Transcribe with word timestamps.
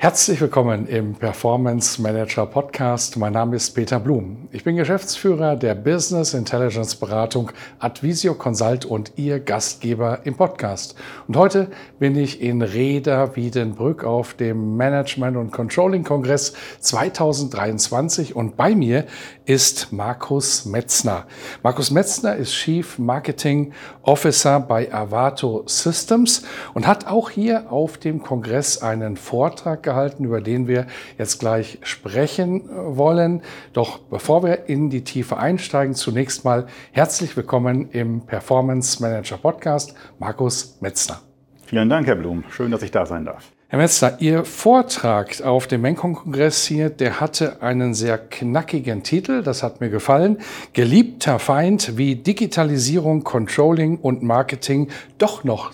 Herzlich 0.00 0.40
willkommen 0.40 0.86
im 0.86 1.14
Performance 1.14 2.00
Manager 2.00 2.46
Podcast. 2.46 3.16
Mein 3.16 3.32
Name 3.32 3.56
ist 3.56 3.72
Peter 3.72 3.98
Blum. 3.98 4.46
Ich 4.52 4.62
bin 4.62 4.76
Geschäftsführer 4.76 5.56
der 5.56 5.74
Business 5.74 6.34
Intelligence 6.34 6.94
Beratung 6.94 7.50
Advisio 7.80 8.34
Consult 8.34 8.84
und 8.84 9.14
Ihr 9.16 9.40
Gastgeber 9.40 10.20
im 10.22 10.36
Podcast. 10.36 10.94
Und 11.26 11.36
heute 11.36 11.66
bin 11.98 12.16
ich 12.16 12.40
in 12.40 12.62
Reda 12.62 13.34
Wiedenbrück 13.34 14.04
auf 14.04 14.34
dem 14.34 14.76
Management 14.76 15.36
und 15.36 15.50
Controlling 15.50 16.04
Kongress 16.04 16.52
2023 16.78 18.36
und 18.36 18.56
bei 18.56 18.76
mir 18.76 19.04
ist 19.46 19.92
Markus 19.92 20.64
Metzner. 20.64 21.26
Markus 21.64 21.90
Metzner 21.90 22.36
ist 22.36 22.52
Chief 22.52 23.00
Marketing 23.00 23.72
Officer 24.02 24.60
bei 24.60 24.94
Avato 24.94 25.64
Systems 25.66 26.44
und 26.72 26.86
hat 26.86 27.08
auch 27.08 27.30
hier 27.30 27.72
auf 27.72 27.98
dem 27.98 28.22
Kongress 28.22 28.80
einen 28.80 29.16
Vortrag 29.16 29.87
gehalten, 29.88 30.24
über 30.24 30.42
den 30.42 30.68
wir 30.68 30.86
jetzt 31.16 31.38
gleich 31.40 31.78
sprechen 31.82 32.68
äh, 32.68 32.96
wollen. 32.96 33.42
Doch 33.72 33.98
bevor 33.98 34.42
wir 34.42 34.68
in 34.68 34.90
die 34.90 35.02
Tiefe 35.02 35.38
einsteigen, 35.38 35.94
zunächst 35.94 36.44
mal 36.44 36.66
herzlich 36.92 37.36
willkommen 37.36 37.88
im 37.90 38.20
Performance 38.20 39.00
Manager 39.02 39.38
Podcast, 39.38 39.94
Markus 40.18 40.76
Metzner. 40.80 41.20
Vielen 41.64 41.88
Dank, 41.88 42.06
Herr 42.06 42.16
Blum. 42.16 42.44
Schön, 42.50 42.70
dass 42.70 42.82
ich 42.82 42.90
da 42.90 43.06
sein 43.06 43.24
darf. 43.24 43.50
Herr 43.68 43.78
Metzner, 43.78 44.16
Ihr 44.20 44.44
Vortrag 44.44 45.42
auf 45.42 45.66
dem 45.66 45.82
Menkon-Kongress 45.82 46.64
hier, 46.66 46.90
der 46.90 47.20
hatte 47.20 47.62
einen 47.62 47.94
sehr 47.94 48.18
knackigen 48.18 49.02
Titel, 49.02 49.42
das 49.42 49.62
hat 49.62 49.80
mir 49.80 49.90
gefallen. 49.90 50.38
Geliebter 50.74 51.38
Feind, 51.38 51.98
wie 51.98 52.14
Digitalisierung, 52.14 53.24
Controlling 53.24 53.98
und 53.98 54.22
Marketing 54.22 54.88
doch 55.18 55.44
noch 55.44 55.72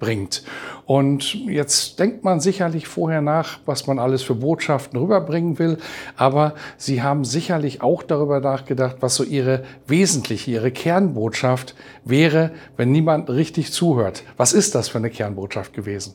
zusammenbringt. 0.00 0.42
Und 0.86 1.34
jetzt 1.46 2.00
denkt 2.00 2.24
man 2.24 2.40
sicherlich 2.40 2.88
vorher 2.88 3.20
nach, 3.20 3.60
was 3.64 3.86
man 3.86 3.98
alles 3.98 4.22
für 4.22 4.34
Botschaften 4.34 4.98
rüberbringen 4.98 5.58
will. 5.58 5.78
Aber 6.16 6.54
Sie 6.76 7.02
haben 7.02 7.24
sicherlich 7.24 7.82
auch 7.82 8.02
darüber 8.02 8.40
nachgedacht, 8.40 8.96
was 9.00 9.14
so 9.14 9.22
Ihre 9.22 9.62
wesentliche, 9.86 10.50
Ihre 10.50 10.72
Kernbotschaft 10.72 11.74
wäre, 12.04 12.50
wenn 12.76 12.90
niemand 12.90 13.30
richtig 13.30 13.72
zuhört. 13.72 14.24
Was 14.36 14.52
ist 14.52 14.74
das 14.74 14.88
für 14.88 14.98
eine 14.98 15.10
Kernbotschaft 15.10 15.74
gewesen? 15.74 16.14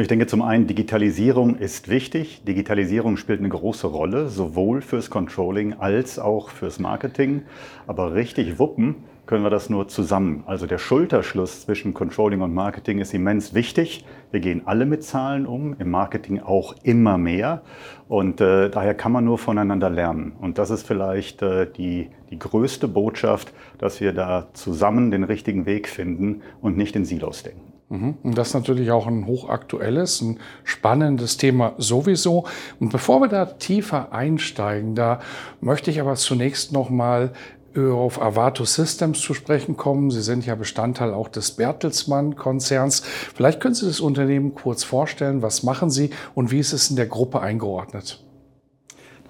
Ich 0.00 0.06
denke 0.06 0.28
zum 0.28 0.42
einen, 0.42 0.68
Digitalisierung 0.68 1.56
ist 1.56 1.88
wichtig. 1.88 2.44
Digitalisierung 2.44 3.16
spielt 3.16 3.40
eine 3.40 3.48
große 3.48 3.88
Rolle, 3.88 4.28
sowohl 4.28 4.80
fürs 4.80 5.10
Controlling 5.10 5.74
als 5.74 6.20
auch 6.20 6.50
fürs 6.50 6.78
Marketing. 6.78 7.42
Aber 7.88 8.14
richtig 8.14 8.60
wuppen 8.60 8.94
können 9.26 9.42
wir 9.42 9.50
das 9.50 9.70
nur 9.70 9.88
zusammen. 9.88 10.44
Also 10.46 10.66
der 10.66 10.78
Schulterschluss 10.78 11.62
zwischen 11.62 11.94
Controlling 11.94 12.42
und 12.42 12.54
Marketing 12.54 13.00
ist 13.00 13.12
immens 13.12 13.54
wichtig. 13.54 14.04
Wir 14.30 14.38
gehen 14.38 14.62
alle 14.66 14.86
mit 14.86 15.02
Zahlen 15.02 15.46
um, 15.46 15.74
im 15.80 15.90
Marketing 15.90 16.40
auch 16.40 16.76
immer 16.84 17.18
mehr. 17.18 17.62
Und 18.06 18.40
äh, 18.40 18.70
daher 18.70 18.94
kann 18.94 19.10
man 19.10 19.24
nur 19.24 19.36
voneinander 19.36 19.90
lernen. 19.90 20.32
Und 20.40 20.58
das 20.58 20.70
ist 20.70 20.86
vielleicht 20.86 21.42
äh, 21.42 21.66
die, 21.70 22.08
die 22.30 22.38
größte 22.38 22.86
Botschaft, 22.86 23.52
dass 23.78 24.00
wir 24.00 24.12
da 24.12 24.46
zusammen 24.52 25.10
den 25.10 25.24
richtigen 25.24 25.66
Weg 25.66 25.88
finden 25.88 26.42
und 26.62 26.76
nicht 26.76 26.94
in 26.94 27.04
Silos 27.04 27.42
denken. 27.42 27.67
Mhm. 27.88 28.16
Und 28.22 28.36
das 28.36 28.48
ist 28.48 28.54
natürlich 28.54 28.90
auch 28.90 29.06
ein 29.06 29.26
hochaktuelles, 29.26 30.20
ein 30.20 30.40
spannendes 30.64 31.36
Thema 31.36 31.74
sowieso. 31.78 32.46
Und 32.80 32.90
bevor 32.90 33.20
wir 33.20 33.28
da 33.28 33.46
tiefer 33.46 34.12
einsteigen, 34.12 34.94
da 34.94 35.20
möchte 35.60 35.90
ich 35.90 36.00
aber 36.00 36.14
zunächst 36.16 36.72
noch 36.72 36.90
mal 36.90 37.32
auf 37.76 38.20
Avato 38.20 38.64
Systems 38.64 39.20
zu 39.20 39.34
sprechen 39.34 39.76
kommen. 39.76 40.10
Sie 40.10 40.22
sind 40.22 40.44
ja 40.46 40.54
Bestandteil 40.54 41.14
auch 41.14 41.28
des 41.28 41.52
Bertelsmann-Konzerns. 41.52 43.02
Vielleicht 43.34 43.60
können 43.60 43.74
Sie 43.74 43.86
das 43.86 44.00
Unternehmen 44.00 44.54
kurz 44.54 44.84
vorstellen. 44.84 45.42
Was 45.42 45.62
machen 45.62 45.90
Sie 45.90 46.10
und 46.34 46.50
wie 46.50 46.58
ist 46.58 46.72
es 46.72 46.90
in 46.90 46.96
der 46.96 47.06
Gruppe 47.06 47.40
eingeordnet? 47.40 48.24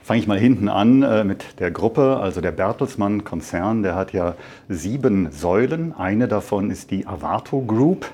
Fange 0.00 0.20
ich 0.20 0.26
mal 0.26 0.38
hinten 0.38 0.70
an 0.70 1.02
äh, 1.02 1.24
mit 1.24 1.60
der 1.60 1.70
Gruppe, 1.70 2.16
also 2.16 2.40
der 2.40 2.52
Bertelsmann-Konzern, 2.52 3.82
der 3.82 3.94
hat 3.94 4.14
ja 4.14 4.36
sieben 4.68 5.30
Säulen. 5.30 5.92
Eine 5.92 6.28
davon 6.28 6.70
ist 6.70 6.90
die 6.90 7.06
Avato 7.06 7.60
Group. 7.60 8.06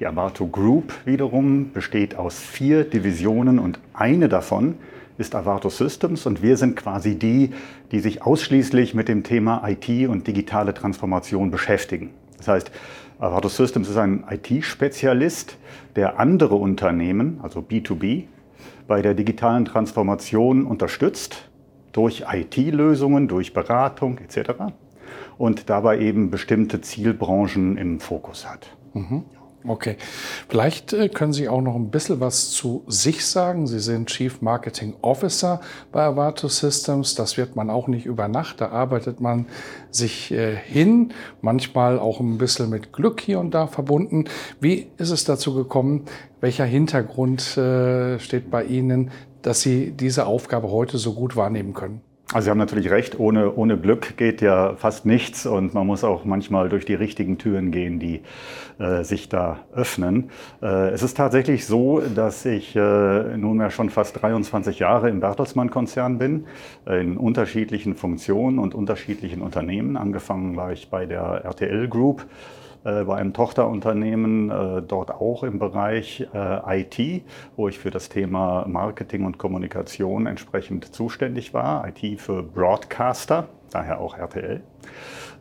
Die 0.00 0.06
Avato 0.06 0.46
Group 0.46 0.94
wiederum 1.04 1.72
besteht 1.72 2.14
aus 2.14 2.40
vier 2.40 2.84
Divisionen 2.84 3.58
und 3.58 3.80
eine 3.92 4.30
davon 4.30 4.76
ist 5.18 5.34
Avato 5.34 5.68
Systems 5.68 6.24
und 6.24 6.42
wir 6.42 6.56
sind 6.56 6.74
quasi 6.74 7.18
die, 7.18 7.50
die 7.92 8.00
sich 8.00 8.22
ausschließlich 8.22 8.94
mit 8.94 9.08
dem 9.08 9.24
Thema 9.24 9.62
IT 9.68 10.08
und 10.08 10.26
digitale 10.26 10.72
Transformation 10.72 11.50
beschäftigen. 11.50 12.14
Das 12.38 12.48
heißt, 12.48 12.70
Avato 13.18 13.50
Systems 13.50 13.90
ist 13.90 13.98
ein 13.98 14.24
IT-Spezialist, 14.30 15.58
der 15.96 16.18
andere 16.18 16.54
Unternehmen, 16.54 17.38
also 17.42 17.60
B2B, 17.60 18.24
bei 18.88 19.02
der 19.02 19.12
digitalen 19.12 19.66
Transformation 19.66 20.64
unterstützt 20.64 21.50
durch 21.92 22.24
IT-Lösungen, 22.32 23.28
durch 23.28 23.52
Beratung 23.52 24.16
etc. 24.16 24.52
und 25.36 25.68
dabei 25.68 25.98
eben 25.98 26.30
bestimmte 26.30 26.80
Zielbranchen 26.80 27.76
im 27.76 28.00
Fokus 28.00 28.50
hat. 28.50 28.74
Mhm. 28.94 29.24
Okay, 29.66 29.96
vielleicht 30.48 30.94
äh, 30.94 31.10
können 31.10 31.34
Sie 31.34 31.46
auch 31.46 31.60
noch 31.60 31.74
ein 31.74 31.90
bisschen 31.90 32.18
was 32.18 32.50
zu 32.50 32.82
sich 32.86 33.26
sagen. 33.26 33.66
Sie 33.66 33.78
sind 33.78 34.08
Chief 34.08 34.40
Marketing 34.40 34.94
Officer 35.02 35.60
bei 35.92 36.02
Avato 36.02 36.48
Systems. 36.48 37.14
Das 37.14 37.36
wird 37.36 37.56
man 37.56 37.68
auch 37.68 37.86
nicht 37.86 38.06
über 38.06 38.26
Nacht. 38.26 38.62
Da 38.62 38.70
arbeitet 38.70 39.20
man 39.20 39.46
sich 39.90 40.30
äh, 40.30 40.56
hin, 40.56 41.12
manchmal 41.42 41.98
auch 41.98 42.20
ein 42.20 42.38
bisschen 42.38 42.70
mit 42.70 42.94
Glück 42.94 43.20
hier 43.20 43.38
und 43.38 43.52
da 43.52 43.66
verbunden. 43.66 44.24
Wie 44.60 44.86
ist 44.96 45.10
es 45.10 45.24
dazu 45.24 45.54
gekommen? 45.54 46.06
Welcher 46.40 46.64
Hintergrund 46.64 47.58
äh, 47.58 48.18
steht 48.18 48.50
bei 48.50 48.64
Ihnen, 48.64 49.10
dass 49.42 49.60
Sie 49.60 49.90
diese 49.90 50.24
Aufgabe 50.24 50.70
heute 50.70 50.96
so 50.96 51.12
gut 51.12 51.36
wahrnehmen 51.36 51.74
können? 51.74 52.00
Also 52.32 52.44
Sie 52.44 52.50
haben 52.50 52.58
natürlich 52.58 52.90
recht, 52.90 53.18
ohne, 53.18 53.56
ohne 53.56 53.76
Glück 53.76 54.16
geht 54.16 54.40
ja 54.40 54.76
fast 54.76 55.04
nichts 55.04 55.46
und 55.46 55.74
man 55.74 55.84
muss 55.84 56.04
auch 56.04 56.24
manchmal 56.24 56.68
durch 56.68 56.84
die 56.84 56.94
richtigen 56.94 57.38
Türen 57.38 57.72
gehen, 57.72 57.98
die 57.98 58.22
äh, 58.78 59.02
sich 59.02 59.28
da 59.28 59.58
öffnen. 59.74 60.30
Äh, 60.62 60.90
es 60.90 61.02
ist 61.02 61.16
tatsächlich 61.16 61.66
so, 61.66 62.00
dass 62.00 62.44
ich 62.44 62.76
äh, 62.76 63.36
nunmehr 63.36 63.70
schon 63.70 63.90
fast 63.90 64.22
23 64.22 64.78
Jahre 64.78 65.10
im 65.10 65.18
Bertelsmann-Konzern 65.18 66.18
bin, 66.18 66.46
äh, 66.86 67.00
in 67.00 67.16
unterschiedlichen 67.16 67.96
Funktionen 67.96 68.60
und 68.60 68.76
unterschiedlichen 68.76 69.42
Unternehmen. 69.42 69.96
Angefangen 69.96 70.54
war 70.54 70.72
ich 70.72 70.88
bei 70.88 71.06
der 71.06 71.44
RTL 71.44 71.88
Group 71.88 72.26
bei 72.82 73.16
einem 73.16 73.32
Tochterunternehmen, 73.32 74.50
äh, 74.50 74.82
dort 74.82 75.10
auch 75.10 75.42
im 75.42 75.58
Bereich 75.58 76.26
äh, 76.32 76.80
IT, 76.80 77.24
wo 77.56 77.68
ich 77.68 77.78
für 77.78 77.90
das 77.90 78.08
Thema 78.08 78.66
Marketing 78.66 79.24
und 79.24 79.38
Kommunikation 79.38 80.26
entsprechend 80.26 80.94
zuständig 80.94 81.52
war. 81.52 81.86
IT 81.88 82.20
für 82.20 82.42
Broadcaster, 82.42 83.48
daher 83.70 84.00
auch 84.00 84.16
RTL. 84.16 84.60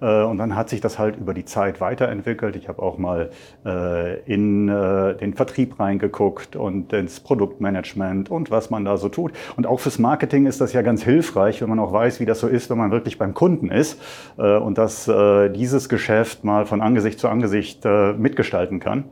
Äh, 0.02 0.24
und 0.24 0.38
dann 0.38 0.56
hat 0.56 0.70
sich 0.70 0.82
das 0.82 1.00
halt 1.00 1.18
über 1.18 1.34
die 1.34 1.46
Zeit 1.46 1.82
weiterentwickelt. 1.82 2.56
Ich 2.56 2.68
habe 2.68 2.82
auch 2.82 2.98
mal 2.98 3.30
äh, 3.66 4.20
in 4.22 4.70
äh, 4.70 5.16
den 5.16 5.34
Vertrieb 5.34 5.80
reingeguckt 5.80 6.56
und 6.56 6.94
ins 6.94 7.20
Produktmanagement 7.20 8.30
und 8.30 8.52
was 8.52 8.70
man 8.70 8.86
da 8.86 8.98
so 8.98 9.10
tut. 9.10 9.34
Und 9.58 9.68
auch 9.68 9.80
fürs 9.80 10.00
Marketing 10.00 10.46
ist 10.46 10.62
das 10.62 10.74
ja 10.74 10.82
ganz 10.82 11.04
hilfreich, 11.04 11.62
wenn 11.62 11.70
man 11.70 11.80
auch 11.80 11.92
weiß, 11.92 12.20
wie 12.20 12.26
das 12.26 12.40
so 12.40 12.48
ist, 12.48 12.70
wenn 12.70 12.78
man 12.78 12.92
wirklich 12.92 13.18
beim 13.18 13.34
Kunden 13.34 13.70
ist 13.70 14.00
und 14.38 14.78
dass 14.78 15.10
dieses 15.56 15.90
Geschäft 15.90 16.44
mal 16.44 16.66
von 16.66 16.82
Angesicht 16.82 17.20
zu 17.20 17.28
Angesicht 17.28 17.86
mitgestalten 18.18 18.80
kann. 18.80 19.06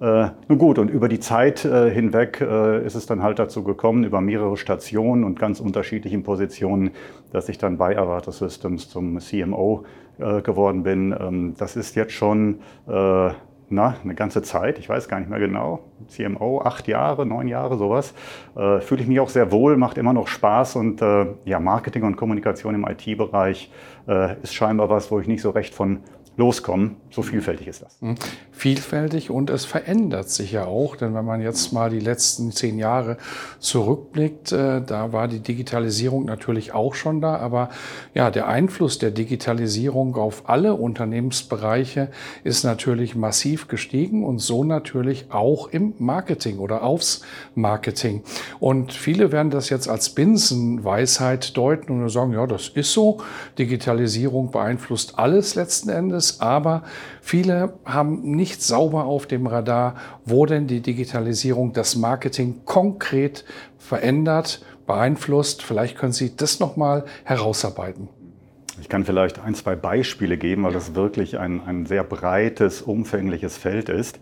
Nun 0.00 0.58
gut, 0.58 0.78
und 0.78 0.90
über 0.90 1.08
die 1.08 1.18
Zeit 1.18 1.60
hinweg 1.60 2.40
ist 2.40 2.94
es 2.94 3.06
dann 3.06 3.22
halt 3.22 3.38
dazu 3.38 3.64
gekommen, 3.64 4.04
über 4.04 4.20
mehrere 4.20 4.56
Stationen 4.56 5.24
und 5.24 5.40
ganz 5.40 5.58
unterschiedlichen 5.58 6.22
Positionen, 6.22 6.90
dass 7.32 7.48
ich 7.48 7.58
dann 7.58 7.78
bei 7.78 7.98
Avato 7.98 8.30
Systems 8.30 8.88
zum 8.88 9.18
CMO 9.18 9.84
äh, 10.18 10.42
geworden 10.42 10.82
bin. 10.82 11.14
Ähm, 11.18 11.54
das 11.58 11.76
ist 11.76 11.94
jetzt 11.94 12.12
schon 12.12 12.58
äh, 12.88 13.30
na, 13.70 13.96
eine 14.02 14.14
ganze 14.16 14.42
Zeit, 14.42 14.78
ich 14.80 14.88
weiß 14.88 15.08
gar 15.08 15.20
nicht 15.20 15.28
mehr 15.28 15.38
genau, 15.38 15.80
CMO, 16.08 16.62
acht 16.62 16.88
Jahre, 16.88 17.24
neun 17.24 17.46
Jahre, 17.46 17.76
sowas. 17.76 18.14
Äh, 18.56 18.80
Fühle 18.80 19.02
ich 19.02 19.06
mich 19.06 19.20
auch 19.20 19.28
sehr 19.28 19.52
wohl, 19.52 19.76
macht 19.76 19.96
immer 19.96 20.12
noch 20.12 20.26
Spaß 20.26 20.74
und 20.74 21.02
äh, 21.02 21.26
ja, 21.44 21.60
Marketing 21.60 22.02
und 22.02 22.16
Kommunikation 22.16 22.74
im 22.74 22.84
IT-Bereich 22.84 23.70
äh, 24.08 24.40
ist 24.42 24.54
scheinbar 24.54 24.88
was, 24.88 25.10
wo 25.12 25.20
ich 25.20 25.28
nicht 25.28 25.42
so 25.42 25.50
recht 25.50 25.72
von 25.72 26.00
loskommen. 26.38 26.96
So 27.10 27.22
vielfältig 27.22 27.66
ist 27.66 27.82
das. 27.82 28.00
Mhm. 28.00 28.14
Vielfältig 28.52 29.28
und 29.28 29.50
es 29.50 29.64
verändert 29.64 30.30
sich 30.30 30.52
ja 30.52 30.66
auch, 30.66 30.94
denn 30.94 31.12
wenn 31.14 31.24
man 31.24 31.42
jetzt 31.42 31.72
mal 31.72 31.90
die 31.90 31.98
letzten 31.98 32.52
zehn 32.52 32.78
Jahre 32.78 33.16
zurückblickt, 33.58 34.52
äh, 34.52 34.80
da 34.80 35.12
war 35.12 35.26
die 35.26 35.40
Digitalisierung 35.40 36.24
natürlich 36.24 36.72
auch 36.74 36.94
schon 36.94 37.20
da, 37.20 37.36
aber 37.36 37.70
ja, 38.14 38.30
der 38.30 38.46
Einfluss 38.46 38.98
der 38.98 39.10
Digitalisierung 39.10 40.14
auf 40.14 40.48
alle 40.48 40.74
Unternehmensbereiche 40.74 42.08
ist 42.44 42.62
natürlich 42.62 43.16
massiv 43.16 43.66
gestiegen 43.66 44.24
und 44.24 44.38
so 44.38 44.62
natürlich 44.62 45.26
auch 45.30 45.68
im 45.68 45.94
Marketing 45.98 46.58
oder 46.58 46.84
aufs 46.84 47.22
Marketing. 47.56 48.22
Und 48.60 48.92
viele 48.92 49.32
werden 49.32 49.50
das 49.50 49.70
jetzt 49.70 49.88
als 49.88 50.10
Binsenweisheit 50.10 51.56
deuten 51.56 52.00
und 52.00 52.08
sagen, 52.10 52.32
ja, 52.32 52.46
das 52.46 52.68
ist 52.68 52.92
so. 52.92 53.18
Digitalisierung 53.58 54.52
beeinflusst 54.52 55.18
alles 55.18 55.56
letzten 55.56 55.88
Endes 55.88 56.27
ist, 56.30 56.42
aber 56.42 56.82
viele 57.20 57.74
haben 57.84 58.22
nicht 58.22 58.62
sauber 58.62 59.04
auf 59.04 59.26
dem 59.26 59.46
Radar, 59.46 59.96
wo 60.24 60.46
denn 60.46 60.66
die 60.66 60.80
Digitalisierung 60.80 61.72
das 61.72 61.96
Marketing 61.96 62.64
konkret 62.64 63.44
verändert, 63.78 64.64
beeinflusst. 64.86 65.62
Vielleicht 65.62 65.96
können 65.96 66.12
Sie 66.12 66.36
das 66.36 66.60
nochmal 66.60 67.04
herausarbeiten. 67.24 68.08
Ich 68.80 68.88
kann 68.88 69.04
vielleicht 69.04 69.40
ein, 69.40 69.54
zwei 69.54 69.74
Beispiele 69.74 70.38
geben, 70.38 70.62
weil 70.62 70.72
das 70.72 70.94
wirklich 70.94 71.38
ein, 71.38 71.60
ein 71.66 71.86
sehr 71.86 72.04
breites, 72.04 72.80
umfängliches 72.80 73.56
Feld 73.56 73.88
ist. 73.88 74.20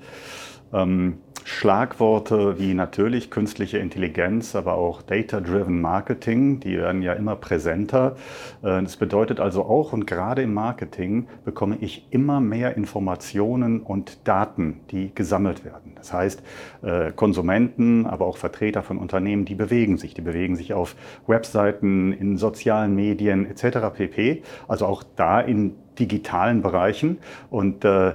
Ähm, 0.72 1.18
Schlagworte 1.48 2.58
wie 2.58 2.74
natürlich 2.74 3.30
künstliche 3.30 3.78
Intelligenz, 3.78 4.56
aber 4.56 4.74
auch 4.74 5.00
Data-Driven 5.00 5.80
Marketing, 5.80 6.58
die 6.58 6.76
werden 6.76 7.02
ja 7.02 7.12
immer 7.12 7.36
präsenter. 7.36 8.16
Äh, 8.64 8.82
das 8.82 8.96
bedeutet 8.96 9.38
also 9.38 9.62
auch, 9.62 9.92
und 9.92 10.08
gerade 10.08 10.42
im 10.42 10.52
Marketing 10.52 11.28
bekomme 11.44 11.78
ich 11.80 12.08
immer 12.10 12.40
mehr 12.40 12.76
Informationen 12.76 13.80
und 13.80 14.26
Daten, 14.26 14.80
die 14.90 15.14
gesammelt 15.14 15.64
werden. 15.64 15.92
Das 15.94 16.12
heißt, 16.12 16.42
äh, 16.82 17.12
Konsumenten, 17.12 18.06
aber 18.06 18.26
auch 18.26 18.38
Vertreter 18.38 18.82
von 18.82 18.98
Unternehmen, 18.98 19.44
die 19.44 19.54
bewegen 19.54 19.98
sich. 19.98 20.14
Die 20.14 20.22
bewegen 20.22 20.56
sich 20.56 20.74
auf 20.74 20.96
Webseiten, 21.28 22.12
in 22.12 22.38
sozialen 22.38 22.96
Medien 22.96 23.46
etc. 23.46 23.94
pp. 23.94 24.42
Also 24.66 24.86
auch 24.86 25.04
da 25.14 25.40
in 25.42 25.76
digitalen 25.96 26.60
Bereichen. 26.60 27.18
Und 27.50 27.84
äh, 27.84 28.14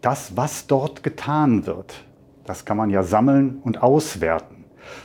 das, 0.00 0.34
was 0.38 0.66
dort 0.66 1.02
getan 1.02 1.66
wird, 1.66 2.04
das 2.44 2.64
kann 2.64 2.76
man 2.76 2.90
ja 2.90 3.02
sammeln 3.02 3.60
und 3.62 3.82
auswerten. 3.82 4.59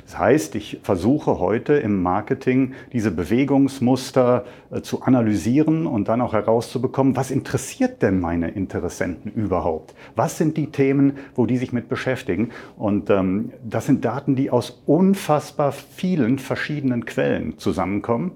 Das 0.05 0.17
heißt, 0.17 0.55
ich 0.55 0.79
versuche 0.83 1.39
heute 1.39 1.73
im 1.73 2.01
Marketing 2.01 2.73
diese 2.93 3.11
Bewegungsmuster 3.11 4.45
äh, 4.71 4.81
zu 4.81 5.01
analysieren 5.01 5.87
und 5.87 6.07
dann 6.07 6.21
auch 6.21 6.33
herauszubekommen, 6.33 7.15
was 7.15 7.31
interessiert 7.31 8.01
denn 8.01 8.19
meine 8.19 8.49
Interessenten 8.49 9.31
überhaupt? 9.31 9.95
Was 10.15 10.37
sind 10.37 10.57
die 10.57 10.67
Themen, 10.67 11.13
wo 11.35 11.45
die 11.45 11.57
sich 11.57 11.73
mit 11.73 11.89
beschäftigen? 11.89 12.49
Und 12.77 13.09
ähm, 13.09 13.51
das 13.63 13.85
sind 13.85 14.05
Daten, 14.05 14.35
die 14.35 14.51
aus 14.51 14.81
unfassbar 14.85 15.71
vielen 15.71 16.39
verschiedenen 16.39 17.05
Quellen 17.05 17.57
zusammenkommen. 17.57 18.31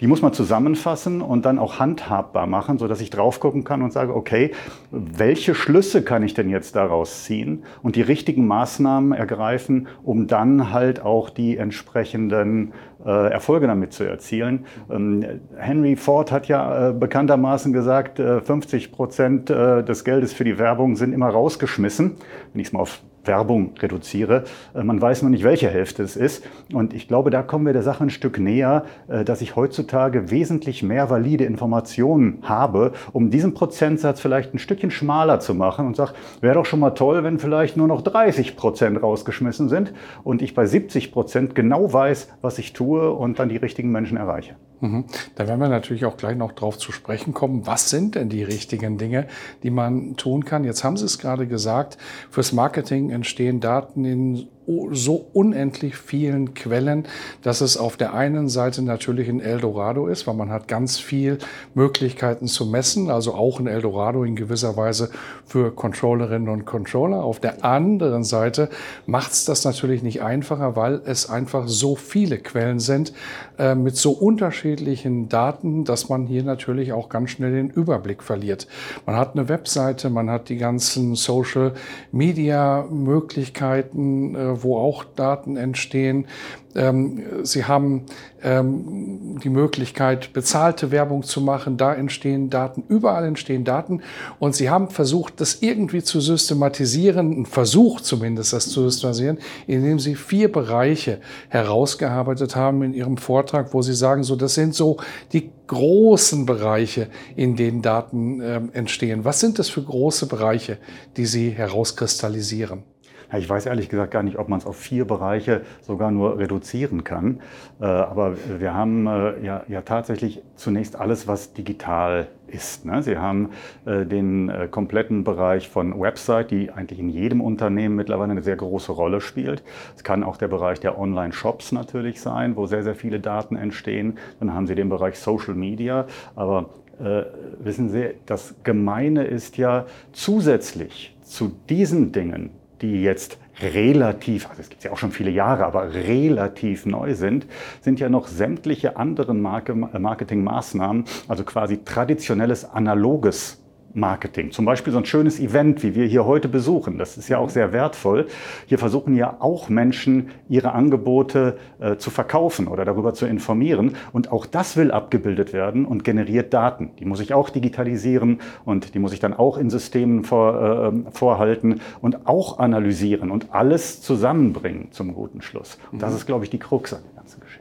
Die 0.00 0.06
muss 0.06 0.22
man 0.22 0.32
zusammenfassen 0.32 1.20
und 1.20 1.44
dann 1.44 1.58
auch 1.58 1.78
handhabbar 1.78 2.46
machen, 2.46 2.78
sodass 2.78 3.00
ich 3.00 3.10
drauf 3.10 3.38
gucken 3.38 3.64
kann 3.64 3.82
und 3.82 3.92
sage, 3.92 4.14
okay, 4.14 4.52
welche 4.90 5.54
Schlüsse 5.54 6.02
kann 6.02 6.22
ich 6.22 6.34
denn 6.34 6.48
jetzt 6.48 6.74
daraus 6.74 7.24
ziehen 7.24 7.64
und 7.82 7.96
die 7.96 8.02
richtigen 8.02 8.46
Maßnahmen 8.46 9.12
ergreifen, 9.12 9.88
um 10.02 10.26
dann 10.26 10.72
halt 10.72 10.87
auch 11.02 11.30
die 11.30 11.56
entsprechenden 11.56 12.72
äh, 13.04 13.30
Erfolge 13.30 13.66
damit 13.66 13.92
zu 13.92 14.04
erzielen. 14.04 14.66
Ähm, 14.90 15.24
Henry 15.56 15.96
Ford 15.96 16.32
hat 16.32 16.48
ja 16.48 16.90
äh, 16.90 16.92
bekanntermaßen 16.92 17.72
gesagt, 17.72 18.18
äh, 18.18 18.40
50 18.40 18.92
Prozent 18.92 19.50
äh, 19.50 19.84
des 19.84 20.04
Geldes 20.04 20.32
für 20.32 20.44
die 20.44 20.58
Werbung 20.58 20.96
sind 20.96 21.12
immer 21.12 21.28
rausgeschmissen. 21.28 22.16
Wenn 22.52 22.60
ich 22.60 22.68
es 22.68 22.72
mal 22.72 22.80
auf 22.80 23.02
Werbung 23.24 23.72
reduziere. 23.78 24.44
Äh, 24.74 24.82
man 24.82 25.00
weiß 25.00 25.22
noch 25.22 25.30
nicht, 25.30 25.44
welche 25.44 25.68
Hälfte 25.68 26.02
es 26.02 26.16
ist. 26.16 26.44
Und 26.72 26.94
ich 26.94 27.08
glaube, 27.08 27.30
da 27.30 27.42
kommen 27.42 27.66
wir 27.66 27.72
der 27.72 27.82
Sache 27.82 28.04
ein 28.04 28.10
Stück 28.10 28.38
näher, 28.38 28.84
äh, 29.08 29.24
dass 29.24 29.40
ich 29.40 29.56
heutzutage 29.56 30.30
wesentlich 30.30 30.82
mehr 30.82 31.10
valide 31.10 31.44
Informationen 31.44 32.38
habe, 32.42 32.92
um 33.12 33.30
diesen 33.30 33.54
Prozentsatz 33.54 34.20
vielleicht 34.20 34.54
ein 34.54 34.58
Stückchen 34.58 34.90
schmaler 34.90 35.40
zu 35.40 35.54
machen 35.54 35.86
und 35.86 35.96
sage, 35.96 36.12
wäre 36.40 36.54
doch 36.54 36.66
schon 36.66 36.80
mal 36.80 36.90
toll, 36.90 37.24
wenn 37.24 37.38
vielleicht 37.38 37.76
nur 37.76 37.88
noch 37.88 38.02
30 38.02 38.56
Prozent 38.56 39.02
rausgeschmissen 39.02 39.68
sind 39.68 39.92
und 40.24 40.42
ich 40.42 40.54
bei 40.54 40.66
70 40.66 41.12
Prozent 41.12 41.54
genau 41.54 41.92
weiß, 41.92 42.28
was 42.40 42.58
ich 42.58 42.72
tue 42.72 43.12
und 43.12 43.38
dann 43.38 43.48
die 43.48 43.56
richtigen 43.56 43.90
Menschen 43.90 44.16
erreiche. 44.16 44.56
Mhm. 44.80 45.04
Da 45.34 45.48
werden 45.48 45.60
wir 45.60 45.68
natürlich 45.68 46.04
auch 46.04 46.16
gleich 46.16 46.36
noch 46.36 46.52
drauf 46.52 46.78
zu 46.78 46.92
sprechen 46.92 47.34
kommen. 47.34 47.66
Was 47.66 47.90
sind 47.90 48.14
denn 48.14 48.28
die 48.28 48.42
richtigen 48.42 48.98
Dinge, 48.98 49.26
die 49.62 49.70
man 49.70 50.16
tun 50.16 50.44
kann? 50.44 50.64
Jetzt 50.64 50.84
haben 50.84 50.96
Sie 50.96 51.04
es 51.04 51.18
gerade 51.18 51.46
gesagt, 51.46 51.98
fürs 52.30 52.52
Marketing 52.52 53.10
entstehen 53.10 53.60
Daten 53.60 54.04
in 54.04 54.48
so 54.92 55.26
unendlich 55.32 55.96
vielen 55.96 56.54
Quellen, 56.54 57.04
dass 57.42 57.60
es 57.60 57.76
auf 57.76 57.96
der 57.96 58.12
einen 58.14 58.48
Seite 58.48 58.82
natürlich 58.82 59.28
ein 59.28 59.40
Eldorado 59.40 60.06
ist, 60.08 60.26
weil 60.26 60.34
man 60.34 60.50
hat 60.50 60.68
ganz 60.68 60.98
viel 60.98 61.38
Möglichkeiten 61.74 62.46
zu 62.46 62.66
messen, 62.66 63.10
also 63.10 63.34
auch 63.34 63.60
ein 63.60 63.66
Eldorado 63.66 64.24
in 64.24 64.36
gewisser 64.36 64.76
Weise 64.76 65.10
für 65.46 65.74
Controllerinnen 65.74 66.48
und 66.48 66.66
Controller. 66.66 67.24
Auf 67.24 67.40
der 67.40 67.64
anderen 67.64 68.24
Seite 68.24 68.68
macht 69.06 69.32
es 69.32 69.44
das 69.44 69.64
natürlich 69.64 70.02
nicht 70.02 70.22
einfacher, 70.22 70.76
weil 70.76 71.00
es 71.06 71.30
einfach 71.30 71.66
so 71.66 71.96
viele 71.96 72.38
Quellen 72.38 72.78
sind 72.78 73.12
äh, 73.58 73.74
mit 73.74 73.96
so 73.96 74.12
unterschiedlichen 74.12 75.28
Daten, 75.28 75.84
dass 75.84 76.08
man 76.08 76.26
hier 76.26 76.42
natürlich 76.42 76.92
auch 76.92 77.08
ganz 77.08 77.30
schnell 77.30 77.52
den 77.52 77.70
Überblick 77.70 78.22
verliert. 78.22 78.68
Man 79.06 79.16
hat 79.16 79.32
eine 79.34 79.48
Webseite, 79.48 80.10
man 80.10 80.28
hat 80.30 80.50
die 80.50 80.58
ganzen 80.58 81.14
Social 81.14 81.72
Media 82.12 82.86
Möglichkeiten, 82.90 84.34
äh, 84.34 84.57
wo 84.62 84.76
auch 84.76 85.04
Daten 85.04 85.56
entstehen. 85.56 86.26
Ähm, 86.74 87.22
Sie 87.42 87.64
haben 87.64 88.04
ähm, 88.42 89.38
die 89.42 89.48
Möglichkeit, 89.48 90.32
bezahlte 90.32 90.90
Werbung 90.90 91.22
zu 91.22 91.40
machen. 91.40 91.76
Da 91.76 91.94
entstehen 91.94 92.50
Daten, 92.50 92.84
überall 92.88 93.24
entstehen 93.24 93.64
Daten. 93.64 94.02
Und 94.38 94.54
Sie 94.54 94.70
haben 94.70 94.88
versucht, 94.90 95.40
das 95.40 95.62
irgendwie 95.62 96.02
zu 96.02 96.20
systematisieren, 96.20 97.32
einen 97.32 97.46
Versuch 97.46 98.00
zumindest, 98.00 98.52
das 98.52 98.68
zu 98.68 98.88
systematisieren, 98.88 99.38
indem 99.66 99.98
Sie 99.98 100.14
vier 100.14 100.52
Bereiche 100.52 101.20
herausgearbeitet 101.48 102.54
haben 102.54 102.82
in 102.82 102.94
Ihrem 102.94 103.16
Vortrag, 103.16 103.74
wo 103.74 103.82
Sie 103.82 103.94
sagen, 103.94 104.22
so, 104.22 104.36
das 104.36 104.54
sind 104.54 104.74
so 104.74 104.98
die 105.32 105.50
großen 105.66 106.46
Bereiche, 106.46 107.08
in 107.34 107.56
denen 107.56 107.82
Daten 107.82 108.40
äh, 108.40 108.60
entstehen. 108.72 109.24
Was 109.24 109.40
sind 109.40 109.58
das 109.58 109.68
für 109.68 109.82
große 109.82 110.26
Bereiche, 110.26 110.78
die 111.16 111.26
Sie 111.26 111.50
herauskristallisieren? 111.50 112.84
Ja, 113.30 113.38
ich 113.38 113.48
weiß 113.48 113.66
ehrlich 113.66 113.90
gesagt 113.90 114.12
gar 114.12 114.22
nicht, 114.22 114.38
ob 114.38 114.48
man 114.48 114.58
es 114.58 114.64
auf 114.64 114.76
vier 114.76 115.04
Bereiche 115.04 115.60
sogar 115.82 116.10
nur 116.10 116.38
reduzieren 116.38 117.04
kann. 117.04 117.40
Äh, 117.80 117.84
aber 117.84 118.36
wir 118.58 118.72
haben 118.72 119.06
äh, 119.06 119.44
ja, 119.44 119.64
ja 119.68 119.82
tatsächlich 119.82 120.42
zunächst 120.56 120.96
alles, 120.96 121.28
was 121.28 121.52
digital 121.52 122.28
ist. 122.46 122.86
Ne? 122.86 123.02
Sie 123.02 123.18
haben 123.18 123.50
äh, 123.84 124.06
den 124.06 124.50
kompletten 124.70 125.24
Bereich 125.24 125.68
von 125.68 126.00
Website, 126.00 126.50
die 126.50 126.70
eigentlich 126.70 126.98
in 126.98 127.10
jedem 127.10 127.42
Unternehmen 127.42 127.96
mittlerweile 127.96 128.32
eine 128.32 128.42
sehr 128.42 128.56
große 128.56 128.92
Rolle 128.92 129.20
spielt. 129.20 129.62
Es 129.94 130.04
kann 130.04 130.24
auch 130.24 130.38
der 130.38 130.48
Bereich 130.48 130.80
der 130.80 130.98
Online-Shops 130.98 131.72
natürlich 131.72 132.22
sein, 132.22 132.56
wo 132.56 132.64
sehr, 132.64 132.82
sehr 132.82 132.94
viele 132.94 133.20
Daten 133.20 133.56
entstehen. 133.56 134.16
Dann 134.40 134.54
haben 134.54 134.66
Sie 134.66 134.74
den 134.74 134.88
Bereich 134.88 135.18
Social 135.18 135.54
Media. 135.54 136.06
Aber 136.34 136.70
äh, 136.98 137.24
wissen 137.60 137.90
Sie, 137.90 138.14
das 138.24 138.54
Gemeine 138.64 139.24
ist 139.24 139.58
ja 139.58 139.84
zusätzlich 140.12 141.14
zu 141.22 141.52
diesen 141.68 142.12
Dingen, 142.12 142.50
die 142.82 143.02
jetzt 143.02 143.38
relativ, 143.60 144.48
also 144.48 144.60
es 144.60 144.68
gibt 144.68 144.84
ja 144.84 144.92
auch 144.92 144.98
schon 144.98 145.10
viele 145.10 145.30
Jahre, 145.30 145.66
aber 145.66 145.92
relativ 145.94 146.86
neu 146.86 147.14
sind, 147.14 147.46
sind 147.80 148.00
ja 148.00 148.08
noch 148.08 148.26
sämtliche 148.28 148.96
anderen 148.96 149.40
Marketingmaßnahmen, 149.40 151.04
also 151.26 151.44
quasi 151.44 151.78
traditionelles 151.84 152.64
analoges 152.64 153.60
Marketing. 153.94 154.50
Zum 154.50 154.64
Beispiel 154.64 154.92
so 154.92 154.98
ein 154.98 155.04
schönes 155.04 155.40
Event, 155.40 155.82
wie 155.82 155.94
wir 155.94 156.06
hier 156.06 156.24
heute 156.24 156.48
besuchen. 156.48 156.98
Das 156.98 157.16
ist 157.16 157.28
ja 157.28 157.38
auch 157.38 157.50
sehr 157.50 157.72
wertvoll. 157.72 158.26
Hier 158.66 158.78
versuchen 158.78 159.16
ja 159.16 159.36
auch 159.40 159.68
Menschen, 159.68 160.30
ihre 160.48 160.72
Angebote 160.72 161.58
äh, 161.80 161.96
zu 161.96 162.10
verkaufen 162.10 162.68
oder 162.68 162.84
darüber 162.84 163.14
zu 163.14 163.26
informieren. 163.26 163.96
Und 164.12 164.32
auch 164.32 164.46
das 164.46 164.76
will 164.76 164.90
abgebildet 164.90 165.52
werden 165.52 165.84
und 165.84 166.04
generiert 166.04 166.52
Daten. 166.54 166.90
Die 166.98 167.04
muss 167.04 167.20
ich 167.20 167.34
auch 167.34 167.50
digitalisieren 167.50 168.40
und 168.64 168.94
die 168.94 168.98
muss 168.98 169.12
ich 169.12 169.20
dann 169.20 169.34
auch 169.34 169.58
in 169.58 169.70
Systemen 169.70 170.24
vor, 170.24 170.92
äh, 170.94 171.10
vorhalten 171.10 171.80
und 172.00 172.26
auch 172.26 172.58
analysieren 172.58 173.30
und 173.30 173.54
alles 173.54 174.00
zusammenbringen 174.02 174.88
zum 174.92 175.14
guten 175.14 175.42
Schluss. 175.42 175.78
Und 175.92 176.02
das 176.02 176.10
mhm. 176.10 176.16
ist, 176.16 176.26
glaube 176.26 176.44
ich, 176.44 176.50
die 176.50 176.58
Krux 176.58 176.92
an 176.92 177.00
der 177.02 177.22
ganzen 177.22 177.40
Geschichte. 177.40 177.57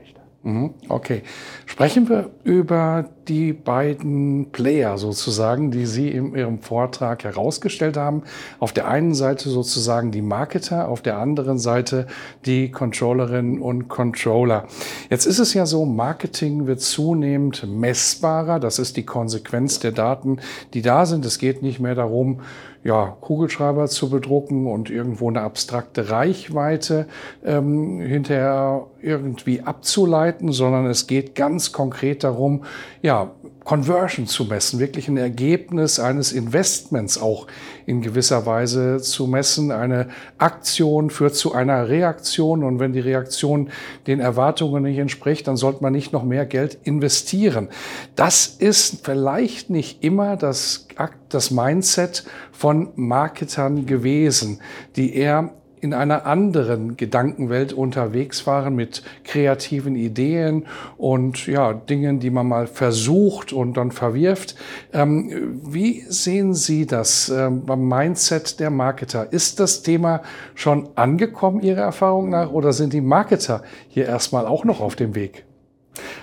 Mhm, 0.47 0.75
okay. 0.87 1.23
Sprechen 1.65 2.07
wir 2.07 2.29
über 2.45 3.09
die 3.27 3.51
beiden 3.51 4.49
Player 4.53 4.97
sozusagen, 4.97 5.71
die 5.71 5.85
Sie 5.85 6.07
in 6.07 6.33
Ihrem 6.33 6.59
Vortrag 6.59 7.25
herausgestellt 7.25 7.97
haben. 7.97 8.23
Auf 8.57 8.71
der 8.71 8.87
einen 8.87 9.13
Seite 9.13 9.49
sozusagen 9.49 10.11
die 10.11 10.21
Marketer, 10.21 10.87
auf 10.87 11.01
der 11.01 11.17
anderen 11.17 11.59
Seite 11.59 12.07
die 12.45 12.71
Controllerinnen 12.71 13.61
und 13.61 13.89
Controller. 13.89 14.67
Jetzt 15.09 15.25
ist 15.25 15.39
es 15.39 15.53
ja 15.53 15.65
so, 15.65 15.83
Marketing 15.83 16.65
wird 16.65 16.79
zunehmend 16.79 17.67
messbarer. 17.67 18.61
Das 18.61 18.79
ist 18.79 18.95
die 18.95 19.05
Konsequenz 19.05 19.79
der 19.79 19.91
Daten, 19.91 20.37
die 20.73 20.81
da 20.81 21.05
sind. 21.05 21.25
Es 21.25 21.39
geht 21.39 21.61
nicht 21.61 21.81
mehr 21.81 21.95
darum, 21.95 22.39
ja, 22.87 23.17
Kugelschreiber 23.19 23.87
zu 23.87 24.09
bedrucken 24.09 24.65
und 24.65 24.89
irgendwo 24.89 25.27
eine 25.27 25.41
abstrakte 25.41 26.09
Reichweite 26.09 27.05
ähm, 27.43 27.99
hinterher 27.99 28.87
irgendwie 29.01 29.59
abzuleiten, 29.61 30.53
sondern 30.53 30.85
es 30.85 31.05
geht 31.05 31.35
ganz 31.35 31.73
konkret 31.73 32.23
darum, 32.23 32.63
ja, 33.01 33.31
Conversion 33.65 34.27
zu 34.27 34.45
messen, 34.45 34.79
wirklich 34.79 35.09
ein 35.09 35.17
Ergebnis 35.17 35.99
eines 35.99 36.31
Investments 36.31 37.21
auch 37.21 37.47
in 37.85 38.01
gewisser 38.01 38.45
Weise 38.45 39.01
zu 39.01 39.27
messen. 39.27 39.73
Eine 39.73 40.07
Aktion 40.37 41.09
führt 41.09 41.35
zu 41.35 41.53
einer 41.53 41.89
Reaktion 41.89 42.63
und 42.63 42.79
wenn 42.79 42.93
die 42.93 43.01
Reaktion 43.01 43.69
den 44.07 44.21
Erwartungen 44.21 44.83
nicht 44.83 44.97
entspricht, 44.97 45.45
dann 45.49 45.57
sollte 45.57 45.83
man 45.83 45.91
nicht 45.91 46.13
noch 46.13 46.23
mehr 46.23 46.45
Geld 46.45 46.77
investieren. 46.83 47.67
Das 48.15 48.47
ist 48.47 49.05
vielleicht 49.05 49.69
nicht 49.69 50.01
immer 50.01 50.37
das, 50.37 50.86
das 51.29 51.51
Mindset 51.51 52.25
von 52.51 52.89
Marketern 52.95 53.85
gewesen, 53.85 54.59
die 54.95 55.15
eher 55.15 55.51
in 55.79 55.93
einer 55.93 56.25
anderen 56.25 56.97
Gedankenwelt 56.97 57.73
unterwegs 57.73 58.47
waren 58.47 58.75
mit 58.75 59.03
kreativen 59.23 59.95
Ideen 59.95 60.65
und 60.97 61.47
ja, 61.47 61.73
Dingen, 61.73 62.19
die 62.19 62.29
man 62.29 62.47
mal 62.47 62.67
versucht 62.67 63.53
und 63.53 63.77
dann 63.77 63.91
verwirft. 63.91 64.55
Ähm, 64.91 65.61
wie 65.63 66.03
sehen 66.09 66.53
Sie 66.53 66.85
das 66.85 67.29
ähm, 67.29 67.65
beim 67.65 67.87
Mindset 67.87 68.59
der 68.59 68.69
Marketer? 68.69 69.31
Ist 69.31 69.59
das 69.59 69.83
Thema 69.83 70.23
schon 70.55 70.89
angekommen, 70.95 71.61
Ihrer 71.61 71.81
Erfahrung 71.81 72.29
nach, 72.29 72.51
oder 72.51 72.73
sind 72.73 72.93
die 72.93 73.01
Marketer 73.01 73.61
hier 73.89 74.07
erstmal 74.07 74.45
auch 74.45 74.65
noch 74.65 74.81
auf 74.81 74.95
dem 74.95 75.15
Weg? 75.15 75.46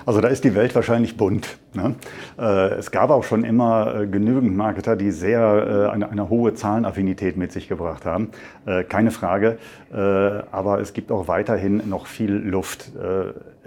Also 0.05 0.21
da 0.21 0.27
ist 0.27 0.43
die 0.43 0.55
Welt 0.55 0.75
wahrscheinlich 0.75 1.17
bunt. 1.17 1.57
Ne? 1.73 1.95
Äh, 2.39 2.75
es 2.75 2.91
gab 2.91 3.09
auch 3.09 3.23
schon 3.23 3.43
immer 3.43 4.01
äh, 4.01 4.07
genügend 4.07 4.55
Marketer, 4.55 4.95
die 4.95 5.11
sehr 5.11 5.87
äh, 5.89 5.93
eine, 5.93 6.09
eine, 6.09 6.29
hohe 6.29 6.53
Zahlenaffinität 6.53 7.37
mit 7.37 7.51
sich 7.51 7.67
gebracht 7.67 8.05
haben. 8.05 8.29
Keine 8.89 9.11
Frage. 9.11 9.57
Aber 9.91 10.79
es 10.79 10.93
gibt 10.93 11.11
auch 11.11 11.27
weiterhin 11.27 11.87
noch 11.87 12.07
viel 12.07 12.31
Luft. 12.31 12.91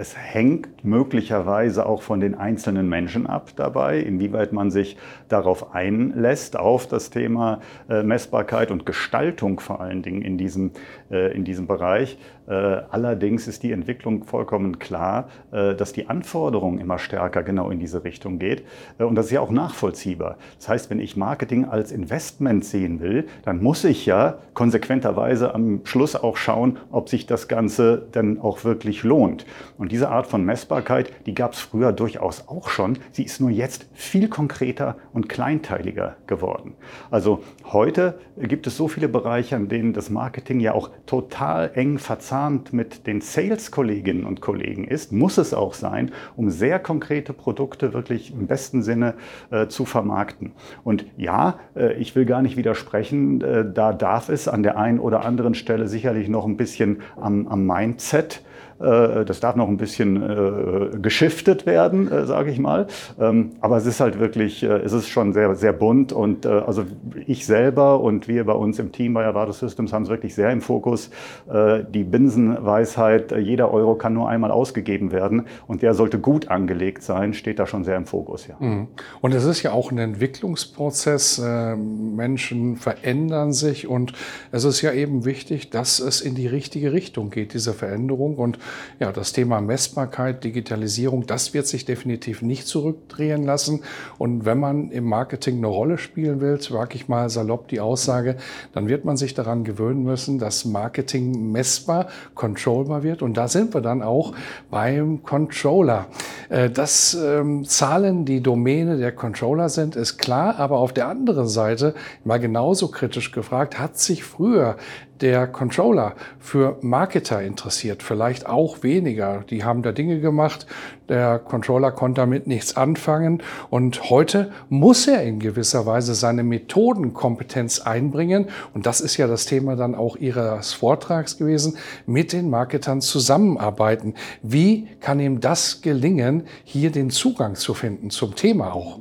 Es 0.01 0.17
hängt 0.17 0.85
möglicherweise 0.85 1.85
auch 1.85 2.03
von 2.03 2.21
den 2.21 2.35
einzelnen 2.37 2.89
Menschen 2.89 3.27
ab 3.27 3.51
dabei, 3.57 3.99
inwieweit 3.99 4.53
man 4.53 4.71
sich 4.71 4.97
darauf 5.29 5.75
einlässt, 5.75 6.59
auf 6.59 6.87
das 6.87 7.11
Thema 7.11 7.61
Messbarkeit 7.89 8.71
und 8.71 8.87
Gestaltung 8.87 9.61
vor 9.61 9.81
allen 9.81 10.03
Dingen 10.03 10.23
in 10.23 10.39
diesem, 10.39 10.71
in 11.11 11.45
diesem 11.45 11.67
Bereich. 11.67 12.17
Allerdings 12.47 13.49
ist 13.49 13.63
die 13.63 13.73
Entwicklung 13.73 14.25
vollkommen 14.25 14.79
klar, 14.79 15.29
dass 15.51 15.93
die 15.93 16.09
Anforderungen 16.09 16.79
immer 16.79 16.99
stärker 16.99 17.43
genau 17.43 17.71
in 17.71 17.81
diese 17.81 17.89
diese 17.89 18.05
Richtung 18.05 18.39
geht. 18.39 18.65
Äh, 18.99 19.05
und 19.05 19.15
das 19.15 19.27
ist 19.27 19.33
ja 19.33 19.41
auch 19.41 19.51
nachvollziehbar. 19.51 20.37
Das 20.59 20.69
heißt, 20.69 20.91
wenn 20.91 21.01
ich 21.01 21.17
Marketing 21.17 21.65
als 21.65 21.93
Investment 21.93 22.65
sehen 22.65 23.01
will, 23.01 23.27
dann 23.45 23.63
muss 23.63 23.85
ich 23.85 24.07
ja 24.07 24.39
konsequenterweise 24.55 25.55
am 25.55 25.81
Schluss 25.85 26.15
auch 26.17 26.37
schauen, 26.37 26.79
ob 26.91 27.09
sich 27.09 27.27
das 27.27 27.49
Ganze 27.49 28.07
dann 28.13 28.41
auch 28.41 28.65
wirklich 28.65 29.03
lohnt. 29.03 29.47
Und 29.79 29.88
diese 29.89 30.09
Art 30.09 30.27
von 30.27 30.45
Messbarkeit, 30.45 31.11
die 31.27 31.35
gab 31.35 31.53
es 31.53 31.61
früher 31.61 31.93
durchaus 31.93 32.49
auch 32.49 32.69
schon. 32.69 32.99
Sie 33.13 33.25
ist 33.25 33.41
nur 33.41 33.51
jetzt 33.51 33.87
viel 33.95 34.29
konkreter 34.29 34.97
und 35.13 35.29
kleinteiliger 35.29 36.17
geworden. 36.27 36.75
Also 37.11 37.43
heute 37.65 38.19
gibt 38.37 38.67
es 38.67 38.77
so 38.77 38.89
viele 38.89 39.09
Bereiche, 39.09 39.57
an 39.57 39.69
denen 39.69 39.93
das 39.93 40.11
Marketing 40.11 40.61
ja 40.61 40.75
auch 40.75 40.91
total 41.07 41.71
eng 41.75 41.99
verzahnt 41.99 42.73
mit 42.73 43.07
den 43.07 43.21
Sales-Kolleginnen 43.21 44.25
und 44.25 44.41
Kollegen 44.41 44.85
ist, 44.85 45.13
muss 45.13 45.39
es 45.39 45.55
auch 45.55 45.75
sein, 45.75 46.13
um 46.37 46.51
sehr 46.51 46.79
konkrete 46.79 47.33
Produkte 47.33 47.93
wirklich 47.93 48.33
im 48.33 48.47
besten 48.47 48.83
Sinne 48.83 49.15
äh, 49.51 49.67
zu 49.69 49.85
vermarkten. 49.85 50.53
Und 50.85 51.07
ja, 51.17 51.59
äh, 51.75 51.95
ich 51.95 52.15
will 52.15 52.27
gar 52.27 52.43
nicht 52.43 52.57
widersprechen, 52.57 53.41
äh, 53.41 53.65
da 53.73 53.93
darf 53.93 54.29
es 54.29 54.49
an 54.49 54.63
der 54.63 54.79
einen 54.79 55.01
oder 55.01 55.25
anderen 55.25 55.55
Stelle 55.55 55.89
sicherlich 55.89 56.29
noch 56.29 56.47
ein 56.47 56.57
bisschen 56.57 57.03
am, 57.17 57.49
am 57.49 57.67
Mindset 57.67 58.43
das 58.79 59.41
darf 59.41 59.57
noch 59.57 59.69
ein 59.69 59.77
bisschen 59.77 60.23
äh, 60.23 60.99
geschiftet 60.99 61.67
werden, 61.67 62.11
äh, 62.11 62.27
sage 62.27 62.51
ich 62.51 62.59
mal. 62.59 62.87
Ähm, 63.19 63.51
aber 63.61 63.77
es 63.77 63.87
ist 63.87 64.01
halt 64.01 64.21
wirklich, 64.21 64.63
es 64.63 64.93
ist 64.93 65.09
schon 65.09 65.33
sehr, 65.33 65.55
sehr 65.55 65.73
bunt 65.73 66.13
und 66.13 66.47
also 66.47 66.85
ich 67.27 67.47
selber 67.47 68.01
und 68.01 68.29
wir 68.29 68.45
bei 68.45 68.53
uns 68.53 68.79
im 68.79 68.93
Team 68.93 69.15
bei 69.15 69.27
Avato 69.27 69.53
Systems 69.53 69.93
haben 69.93 70.05
es 70.05 70.09
wirklich 70.09 70.35
sehr 70.35 70.51
im 70.51 70.61
Fokus. 70.61 71.11
Die 71.49 72.05
Binsenweisheit, 72.05 73.33
jeder 73.33 73.73
Euro 73.73 73.95
kann 73.95 74.15
nur 74.15 74.29
einmal 74.29 74.51
ausgegeben 74.51 75.13
werden 75.13 75.47
und 75.67 75.83
der 75.83 75.95
sollte 75.95 76.19
gut 76.19 76.49
angelegt 76.49 77.03
sein, 77.03 77.35
steht 77.35 77.59
da 77.59 77.67
schon 77.67 77.85
sehr 77.85 77.97
im 77.97 78.07
Fokus. 78.07 78.47
Ja. 78.47 78.57
Mhm. 78.59 78.89
Und 79.21 79.35
es 79.35 79.45
ist 79.45 79.63
ja 79.63 79.73
auch 79.73 79.91
ein 79.91 79.99
Entwicklungsprozess. 79.99 81.43
Menschen 81.77 82.77
verändern 82.77 83.53
sich 83.53 83.89
und 83.89 84.13
es 84.53 84.65
ist 84.65 84.83
ja 84.83 84.93
eben 84.93 85.25
wichtig, 85.25 85.71
dass 85.71 86.01
es 86.01 86.21
in 86.21 86.35
die 86.35 86.47
richtige 86.47 86.93
Richtung 86.93 87.31
geht, 87.31 87.55
diese 87.55 87.73
Veränderung. 87.73 88.37
Und 88.37 88.59
ja, 89.01 89.13
das 89.13 89.33
Thema 89.33 89.61
Messbarkeit, 89.61 90.45
Digitalisierung, 90.45 91.27
das 91.27 91.55
wird 91.55 91.67
sich 91.67 91.85
definitiv 91.85 92.43
nicht 92.43 92.67
zurückdrehen 92.67 93.45
lassen. 93.45 93.83
Und 94.19 94.45
wenn 94.45 94.59
man 94.59 94.91
im 94.91 95.05
Marketing 95.05 95.59
eine 95.59 95.69
Rolle 95.69 95.99
spielen 95.99 96.41
will, 96.41 96.59
wage 96.71 96.97
ich 96.97 97.09
mal 97.09 97.31
salopp 97.31 97.69
die 97.69 97.81
Aussage, 97.81 98.37
dann 98.73 98.89
wird 98.89 99.05
man 99.05 99.17
sich 99.17 99.35
daran 99.35 99.65
gewöhnen 99.65 100.03
müssen, 100.03 100.39
dass 100.39 100.65
Marketing 100.65 101.53
messbar, 101.53 102.09
controllbar 102.35 103.03
wird. 103.03 103.23
Und 103.23 103.37
da 103.37 103.49
sind 103.49 103.75
wir 103.75 103.81
dann 103.81 104.03
auch 104.03 104.35
beim 104.71 105.23
Controller. 105.23 106.07
Äh, 106.49 106.71
dass 106.71 107.15
ähm, 107.15 107.65
Zahlen 107.65 108.25
die 108.25 108.41
Domäne 108.43 108.97
der 108.97 109.13
Controller 109.13 109.69
sind, 109.69 109.97
ist 109.97 110.19
klar. 110.19 110.59
Aber 110.59 110.79
auf 110.79 110.93
der 110.93 111.09
anderen 111.09 111.49
Seite, 111.49 111.95
mal 112.25 112.39
genauso 112.39 112.89
kritisch 112.89 113.33
gefragt, 113.33 113.79
hat 113.79 113.99
sich 113.99 114.25
früher 114.25 114.77
der 115.21 115.47
Controller 115.47 116.15
für 116.39 116.79
Marketer 116.81 117.43
interessiert, 117.43 118.03
vielleicht 118.03 118.47
auch 118.47 118.83
weniger. 118.83 119.45
Die 119.51 119.65
haben 119.65 119.83
da 119.83 119.93
Dinge 119.93 120.21
gemacht, 120.21 120.67
der 121.09 121.39
Controller 121.39 121.91
konnte 121.91 122.21
damit 122.21 122.47
nichts 122.47 122.77
anfangen 122.77 123.43
und 123.71 124.11
heute 124.11 124.51
muss 124.69 125.07
er 125.07 125.23
in 125.23 125.39
gewisser 125.39 125.87
Weise 125.87 126.15
seine 126.15 126.43
Methodenkompetenz 126.43 127.81
einbringen 127.81 128.47
und 128.75 128.87
das 128.87 129.01
ist 129.01 129.17
ja 129.17 129.27
das 129.27 129.47
Thema 129.47 129.77
dann 129.77 129.95
auch 129.95 130.17
Ihres 130.17 130.73
Vortrags 130.73 131.39
gewesen, 131.39 131.77
mit 132.07 132.33
den 132.33 132.51
Marketern 132.51 133.01
zusammenarbeiten. 133.01 134.15
Wie 134.43 134.89
kann 135.01 135.21
ihm 135.21 135.41
das 135.41 135.83
gelingen, 135.83 136.47
hier 136.65 136.91
den 136.91 137.11
Zugang 137.11 137.55
zu 137.55 137.75
finden 137.75 138.11
zum 138.11 138.35
Thema 138.35 138.73
auch? 138.73 138.99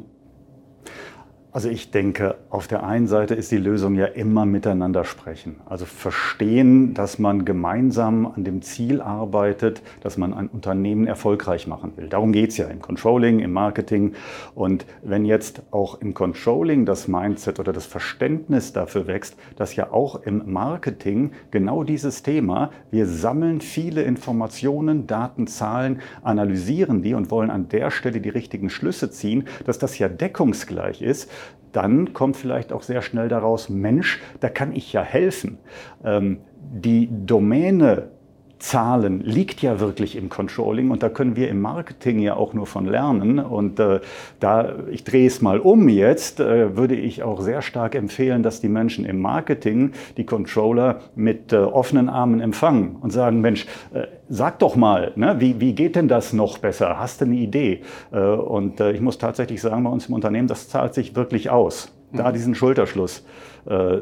Also 1.54 1.70
ich 1.70 1.92
denke, 1.92 2.36
auf 2.50 2.68
der 2.68 2.84
einen 2.84 3.08
Seite 3.08 3.34
ist 3.34 3.52
die 3.52 3.58
Lösung 3.58 3.96
ja 3.96 4.06
immer 4.06 4.46
miteinander 4.46 5.06
sprechen. 5.06 5.56
Also 5.66 5.86
verstehen, 5.86 6.94
dass 6.94 7.20
man 7.20 7.46
gemeinsam 7.46 8.26
an 8.28 8.44
dem 8.44 8.62
Ziel 8.62 9.02
arbeitet, 9.02 9.82
dass 10.02 10.18
man 10.18 10.34
ein 10.34 10.50
Unternehmen 10.50 11.08
erfolgreich 11.08 11.66
machen 11.66 11.94
will. 11.96 12.10
Darum 12.10 12.34
geht 12.34 12.50
es 12.50 12.58
ja 12.58 12.68
im 12.68 12.82
Controlling, 12.82 13.40
im 13.40 13.54
Marketing. 13.54 14.14
Und 14.56 14.86
wenn 15.02 15.24
jetzt 15.24 15.64
auch 15.72 16.02
im 16.02 16.14
Controlling 16.14 16.86
das 16.86 17.08
Mindset 17.08 17.62
oder 17.62 17.72
das 17.72 17.86
Verständnis 17.86 18.74
dafür 18.74 19.08
wächst, 19.08 19.38
dass 19.56 19.76
ja 19.76 19.92
auch 19.92 20.24
im 20.24 20.52
Marketing 20.52 21.32
genau 21.50 21.84
dieses 21.84 22.24
Thema, 22.24 22.72
wir 22.92 23.08
sammeln 23.08 23.62
viele 23.62 24.04
Informationen, 24.04 25.08
Daten, 25.08 25.48
Zahlen, 25.48 26.02
analysieren 26.24 27.02
die 27.02 27.14
und 27.14 27.32
wollen 27.32 27.50
an 27.50 27.70
der 27.70 27.90
Stelle 27.90 28.20
die 28.20 28.30
richtigen 28.30 28.70
Schlüsse 28.70 29.10
ziehen, 29.10 29.46
dass 29.66 29.80
das 29.80 29.98
ja 29.98 30.10
deckungsgleich 30.10 31.02
ist, 31.02 31.32
dann 31.78 32.14
kommt 32.14 32.36
vielleicht 32.38 32.74
auch 32.74 32.82
sehr 32.82 33.04
schnell 33.04 33.30
daraus, 33.30 33.70
Mensch, 33.70 34.20
da 34.40 34.50
kann 34.50 34.76
ich 34.76 34.92
ja 34.94 35.04
helfen. 35.04 35.60
Ähm, 36.04 36.40
die 36.72 37.08
Domäne 37.12 38.10
Zahlen 38.60 39.22
liegt 39.22 39.62
ja 39.62 39.80
wirklich 39.80 40.16
im 40.16 40.30
Controlling 40.30 40.90
und 40.90 41.04
da 41.04 41.10
können 41.10 41.36
wir 41.36 41.50
im 41.50 41.62
Marketing 41.62 42.20
ja 42.20 42.36
auch 42.36 42.54
nur 42.54 42.66
von 42.66 42.86
lernen. 42.86 43.40
Und 43.40 43.80
äh, 43.80 44.00
da, 44.40 44.74
ich 44.90 45.04
drehe 45.04 45.28
es 45.28 45.42
mal 45.42 45.60
um 45.60 45.90
jetzt, 45.90 46.40
äh, 46.40 46.76
würde 46.76 46.96
ich 46.96 47.24
auch 47.24 47.42
sehr 47.42 47.62
stark 47.62 47.94
empfehlen, 47.94 48.42
dass 48.42 48.60
die 48.60 48.70
Menschen 48.70 49.06
im 49.06 49.22
Marketing 49.22 49.92
die 50.18 50.26
Controller 50.26 51.02
mit 51.16 51.54
äh, 51.54 51.58
offenen 51.58 52.10
Armen 52.10 52.40
empfangen 52.40 52.96
und 53.00 53.12
sagen, 53.12 53.42
Mensch, 53.42 53.68
äh, 53.94 54.08
sag 54.28 54.60
doch 54.60 54.76
mal, 54.76 55.12
ne, 55.16 55.36
wie, 55.40 55.60
wie 55.60 55.74
geht 55.74 55.96
denn 55.96 56.08
das 56.08 56.34
noch 56.34 56.58
besser? 56.58 57.00
Hast 57.00 57.22
du 57.22 57.26
eine 57.26 57.36
Idee? 57.36 57.82
Äh, 58.12 58.20
und 58.20 58.80
äh, 58.80 58.92
ich 58.92 59.02
muss 59.02 59.18
tatsächlich 59.20 59.62
sagen, 59.62 59.84
bei 59.84 59.90
uns 59.90 60.08
im 60.08 60.16
Unternehmen, 60.16 60.48
das 60.48 60.68
zahlt 60.68 60.96
sich 60.96 61.16
wirklich 61.16 61.50
aus, 61.52 61.94
da 62.12 62.30
mhm. 62.30 62.34
diesen 62.34 62.56
Schulterschluss 62.56 63.24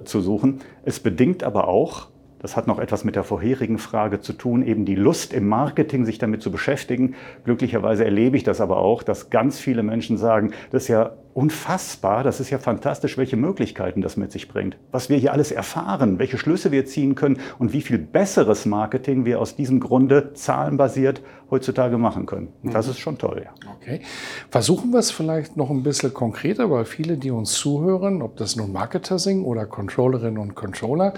zu 0.03 0.21
suchen. 0.21 0.59
Es 0.83 0.99
bedingt 0.99 1.43
aber 1.43 1.67
auch, 1.67 2.09
Das 2.45 2.55
hat 2.55 2.67
noch 2.67 2.77
etwas 2.77 3.03
mit 3.03 3.15
der 3.15 3.23
vorherigen 3.23 3.79
Frage 3.79 4.19
zu 4.19 4.31
tun, 4.31 4.61
eben 4.61 4.85
die 4.85 4.93
Lust 4.93 5.33
im 5.33 5.47
Marketing, 5.47 6.05
sich 6.05 6.19
damit 6.19 6.43
zu 6.43 6.51
beschäftigen. 6.51 7.15
Glücklicherweise 7.43 8.05
erlebe 8.05 8.37
ich 8.37 8.43
das 8.43 8.61
aber 8.61 8.77
auch, 8.77 9.01
dass 9.01 9.31
ganz 9.31 9.57
viele 9.57 9.81
Menschen 9.81 10.15
sagen, 10.15 10.51
das 10.69 10.83
ist 10.83 10.89
ja 10.89 11.13
unfassbar, 11.33 12.23
das 12.23 12.39
ist 12.39 12.51
ja 12.51 12.59
fantastisch, 12.59 13.17
welche 13.17 13.35
Möglichkeiten 13.35 14.01
das 14.01 14.15
mit 14.15 14.31
sich 14.31 14.47
bringt. 14.47 14.77
Was 14.91 15.09
wir 15.09 15.17
hier 15.17 15.33
alles 15.33 15.51
erfahren, 15.51 16.19
welche 16.19 16.37
Schlüsse 16.37 16.71
wir 16.71 16.85
ziehen 16.85 17.15
können 17.15 17.39
und 17.57 17.73
wie 17.73 17.81
viel 17.81 17.97
besseres 17.97 18.67
Marketing 18.67 19.25
wir 19.25 19.41
aus 19.41 19.55
diesem 19.55 19.79
Grunde 19.79 20.33
zahlenbasiert 20.33 21.23
heutzutage 21.51 21.97
machen 21.97 22.25
können. 22.25 22.49
Und 22.63 22.73
das 22.73 22.85
mhm. 22.85 22.91
ist 22.91 22.99
schon 22.99 23.17
toll, 23.17 23.43
ja. 23.45 23.51
Okay. 23.81 24.01
Versuchen 24.49 24.91
wir 24.91 24.99
es 24.99 25.11
vielleicht 25.11 25.57
noch 25.57 25.69
ein 25.69 25.83
bisschen 25.83 26.13
konkreter, 26.13 26.71
weil 26.71 26.85
viele, 26.85 27.17
die 27.17 27.31
uns 27.31 27.53
zuhören, 27.53 28.21
ob 28.21 28.37
das 28.37 28.55
nun 28.55 28.71
Marketer 28.71 29.19
sind 29.19 29.43
oder 29.43 29.65
Controllerinnen 29.65 30.39
und 30.39 30.55
Controller, 30.55 31.13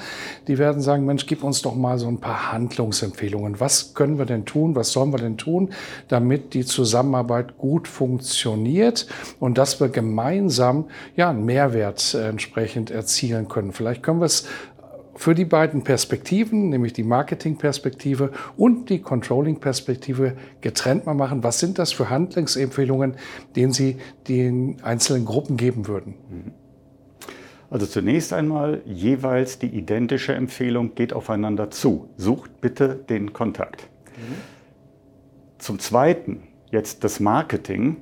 die 0.47 0.57
werden 0.57 0.81
sagen, 0.81 1.05
Mensch, 1.05 1.25
gib 1.25 1.43
uns 1.43 1.61
doch 1.61 1.75
mal 1.75 1.97
so 1.97 2.07
ein 2.07 2.19
paar 2.19 2.51
Handlungsempfehlungen. 2.51 3.59
Was 3.59 3.93
können 3.93 4.17
wir 4.17 4.25
denn 4.25 4.45
tun? 4.45 4.75
Was 4.75 4.91
sollen 4.91 5.11
wir 5.11 5.19
denn 5.19 5.37
tun, 5.37 5.69
damit 6.07 6.53
die 6.53 6.65
Zusammenarbeit 6.65 7.57
gut 7.57 7.87
funktioniert 7.87 9.07
und 9.39 9.57
dass 9.57 9.79
wir 9.79 9.89
gemeinsam 9.89 10.85
ja, 11.15 11.29
einen 11.29 11.45
Mehrwert 11.45 12.13
äh, 12.13 12.29
entsprechend 12.29 12.91
erzielen 12.91 13.47
können. 13.47 13.71
Vielleicht 13.71 14.03
können 14.03 14.19
wir 14.19 14.25
es 14.25 14.47
für 15.17 15.33
die 15.33 15.45
beiden 15.45 15.83
Perspektiven, 15.83 16.69
nämlich 16.69 16.93
die 16.93 17.03
Marketing-Perspektive 17.03 18.31
und 18.55 18.89
die 18.89 19.01
Controlling-Perspektive, 19.01 20.37
getrennt 20.61 21.05
mal 21.05 21.15
machen. 21.15 21.43
Was 21.43 21.59
sind 21.59 21.79
das 21.79 21.91
für 21.91 22.09
Handlungsempfehlungen, 22.09 23.15
denen 23.55 23.73
Sie 23.73 23.97
den 24.27 24.77
einzelnen 24.83 25.25
Gruppen 25.25 25.57
geben 25.57 25.87
würden? 25.87 26.13
Also 27.69 27.85
zunächst 27.85 28.31
einmal 28.31 28.81
jeweils 28.85 29.59
die 29.59 29.67
identische 29.67 30.33
Empfehlung, 30.33 30.95
geht 30.95 31.11
aufeinander 31.13 31.71
zu. 31.71 32.09
Sucht 32.15 32.61
bitte 32.61 32.95
den 32.95 33.33
Kontakt. 33.33 33.89
Mhm. 34.15 34.35
Zum 35.57 35.79
Zweiten, 35.79 36.43
jetzt 36.71 37.03
das 37.03 37.19
Marketing 37.19 37.97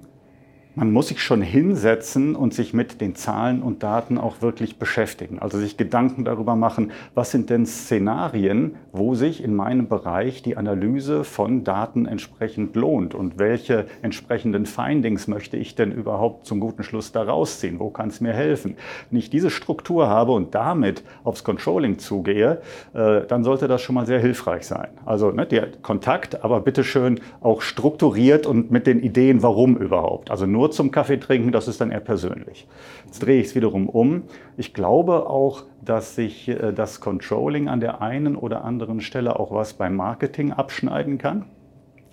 man 0.75 0.91
muss 0.91 1.08
sich 1.08 1.24
schon 1.24 1.41
hinsetzen 1.41 2.36
und 2.36 2.53
sich 2.53 2.74
mit 2.74 3.01
den 3.01 3.15
Zahlen 3.15 3.62
und 3.62 3.82
Daten 3.82 4.17
auch 4.17 4.41
wirklich 4.41 4.77
beschäftigen. 4.77 5.39
Also 5.39 5.58
sich 5.58 5.77
Gedanken 5.77 6.25
darüber 6.25 6.55
machen, 6.55 6.91
was 7.13 7.32
sind 7.32 7.50
denn 7.50 7.65
Szenarien, 7.65 8.75
wo 8.98 9.16
sich 9.16 9.42
in 9.44 9.56
meinem 9.56 9.88
Bereich 9.88 10.42
die 10.42 10.58
Analyse 10.58 11.24
von 11.24 11.64
Daten 11.64 12.06
entsprechend 12.06 12.75
lohnt 12.75 13.16
und 13.16 13.40
welche 13.40 13.86
entsprechenden 14.02 14.66
Findings 14.66 15.28
möchte 15.28 15.56
ich 15.56 15.75
denn 15.75 15.94
überhaupt 15.94 16.46
zum 16.46 16.60
guten 16.60 16.84
Schluss 16.84 17.14
daraus 17.14 17.60
ziehen? 17.60 17.80
Wo 17.80 17.90
kann 17.90 18.10
es 18.10 18.20
mir 18.20 18.34
helfen? 18.34 18.75
Wenn 19.10 19.20
ich 19.20 19.30
diese 19.30 19.50
Struktur 19.50 20.08
habe 20.10 20.34
und 20.34 20.54
damit 20.56 21.04
aufs 21.24 21.46
Controlling 21.46 22.00
zugehe, 22.00 22.62
äh, 22.94 23.22
dann 23.28 23.46
sollte 23.46 23.70
das 23.70 23.82
schon 23.82 23.96
mal 23.96 24.06
sehr 24.06 24.20
hilfreich 24.20 24.68
sein. 24.68 24.90
Also 25.06 25.32
ne, 25.32 25.46
der 25.46 25.70
Kontakt, 25.82 26.44
aber 26.44 26.60
bitteschön 26.60 27.22
auch 27.40 27.62
strukturiert 27.62 28.46
und 28.46 28.72
mit 28.72 28.88
den 28.88 29.00
Ideen, 29.02 29.42
warum 29.42 29.78
überhaupt. 29.78 30.32
Also 30.32 30.46
nur 30.46 30.66
nur 30.66 30.72
zum 30.72 30.90
Kaffee 30.90 31.18
trinken, 31.18 31.52
das 31.52 31.68
ist 31.68 31.80
dann 31.80 31.92
eher 31.92 32.00
persönlich. 32.00 32.66
Jetzt 33.06 33.20
drehe 33.20 33.40
ich 33.40 33.48
es 33.48 33.56
wiederum 33.56 33.88
um. 33.88 34.24
Ich 34.58 34.74
glaube 34.74 35.30
auch, 35.30 35.64
dass 35.86 36.15
sich 36.15 36.48
äh, 36.48 36.74
das 36.74 37.00
Controlling 37.00 37.70
an 37.70 37.80
der 37.80 38.01
einen 38.01 38.36
oder 38.36 38.63
anderen 38.65 39.01
Stelle 39.01 39.39
auch 39.39 39.51
was 39.51 39.74
beim 39.74 39.96
Marketing 39.96 40.51
abschneiden 40.51 41.18
kann. 41.18 41.46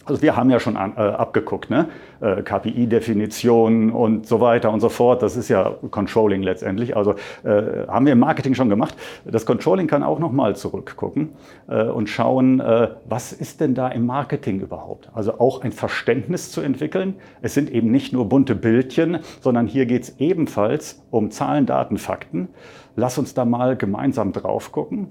Also 0.05 0.23
wir 0.23 0.37
haben 0.37 0.51
ja 0.51 0.61
schon 0.61 0.77
an, 0.77 0.95
äh, 0.97 1.01
abgeguckt, 1.01 1.71
ne? 1.71 1.89
Äh, 2.21 2.43
KPI-Definitionen 2.43 3.91
und 3.91 4.27
so 4.27 4.41
weiter 4.41 4.71
und 4.71 4.81
so 4.81 4.89
fort. 4.89 5.23
Das 5.23 5.37
ist 5.37 5.49
ja 5.49 5.75
Controlling 5.91 6.43
letztendlich. 6.43 6.97
Also 6.97 7.15
äh, 7.45 7.87
haben 7.89 8.07
wir 8.07 8.13
im 8.13 8.19
Marketing 8.19 8.55
schon 8.55 8.69
gemacht. 8.69 8.97
Das 9.25 9.47
Controlling 9.47 9.87
kann 9.87 10.03
auch 10.03 10.19
nochmal 10.19 10.57
zurückgucken 10.57 11.31
äh, 11.69 11.85
und 11.85 12.09
schauen, 12.09 12.61
äh, 12.61 12.89
was 13.05 13.33
ist 13.33 13.61
denn 13.61 13.75
da 13.75 13.89
im 13.89 14.07
Marketing 14.07 14.61
überhaupt? 14.61 15.11
Also 15.15 15.39
auch 15.39 15.63
ein 15.63 15.73
Verständnis 15.73 16.51
zu 16.51 16.61
entwickeln. 16.61 17.15
Es 17.41 17.55
sind 17.55 17.71
eben 17.71 17.91
nicht 17.91 18.13
nur 18.13 18.29
bunte 18.29 18.55
Bildchen, 18.55 19.19
sondern 19.41 19.67
hier 19.67 19.87
geht 19.87 20.03
es 20.03 20.19
ebenfalls 20.19 21.03
um 21.11 21.31
Zahlen, 21.31 21.67
Daten, 21.67 21.99
Fakten. 21.99 22.49
Lass 22.95 23.17
uns 23.17 23.33
da 23.33 23.45
mal 23.45 23.77
gemeinsam 23.77 24.33
drauf 24.33 24.71
gucken 24.71 25.09